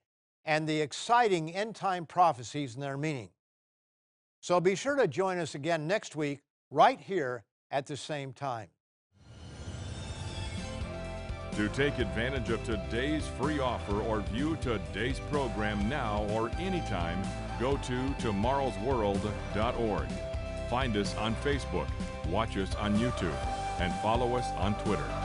and 0.46 0.68
the 0.68 0.82
exciting 0.82 1.54
end 1.54 1.76
time 1.76 2.06
prophecies 2.06 2.76
and 2.76 2.84
their 2.84 2.98
meaning. 2.98 3.30
So 4.42 4.60
be 4.60 4.76
sure 4.76 4.96
to 4.96 5.08
join 5.08 5.40
us 5.40 5.56
again 5.56 5.88
next 5.88 6.16
week, 6.16 6.42
right 6.70 7.00
here 7.00 7.44
at 7.72 7.88
the 7.88 7.98
same 7.98 8.32
time. 8.32 8.68
To 11.54 11.70
take 11.70 12.00
advantage 12.00 12.50
of 12.50 12.64
today's 12.64 13.26
free 13.40 13.60
offer 13.60 14.02
or 14.02 14.20
view 14.20 14.58
today's 14.62 15.20
program 15.32 15.88
now 15.88 16.28
or 16.32 16.52
anytime, 16.60 17.24
go 17.60 17.78
to 17.78 17.94
tomorrowsworld.org. 18.20 20.08
Find 20.70 20.98
us 20.98 21.16
on 21.16 21.36
Facebook, 21.36 21.88
watch 22.28 22.58
us 22.58 22.76
on 22.76 22.98
YouTube, 22.98 23.36
and 23.80 23.94
follow 24.02 24.36
us 24.36 24.46
on 24.58 24.76
Twitter. 24.84 25.25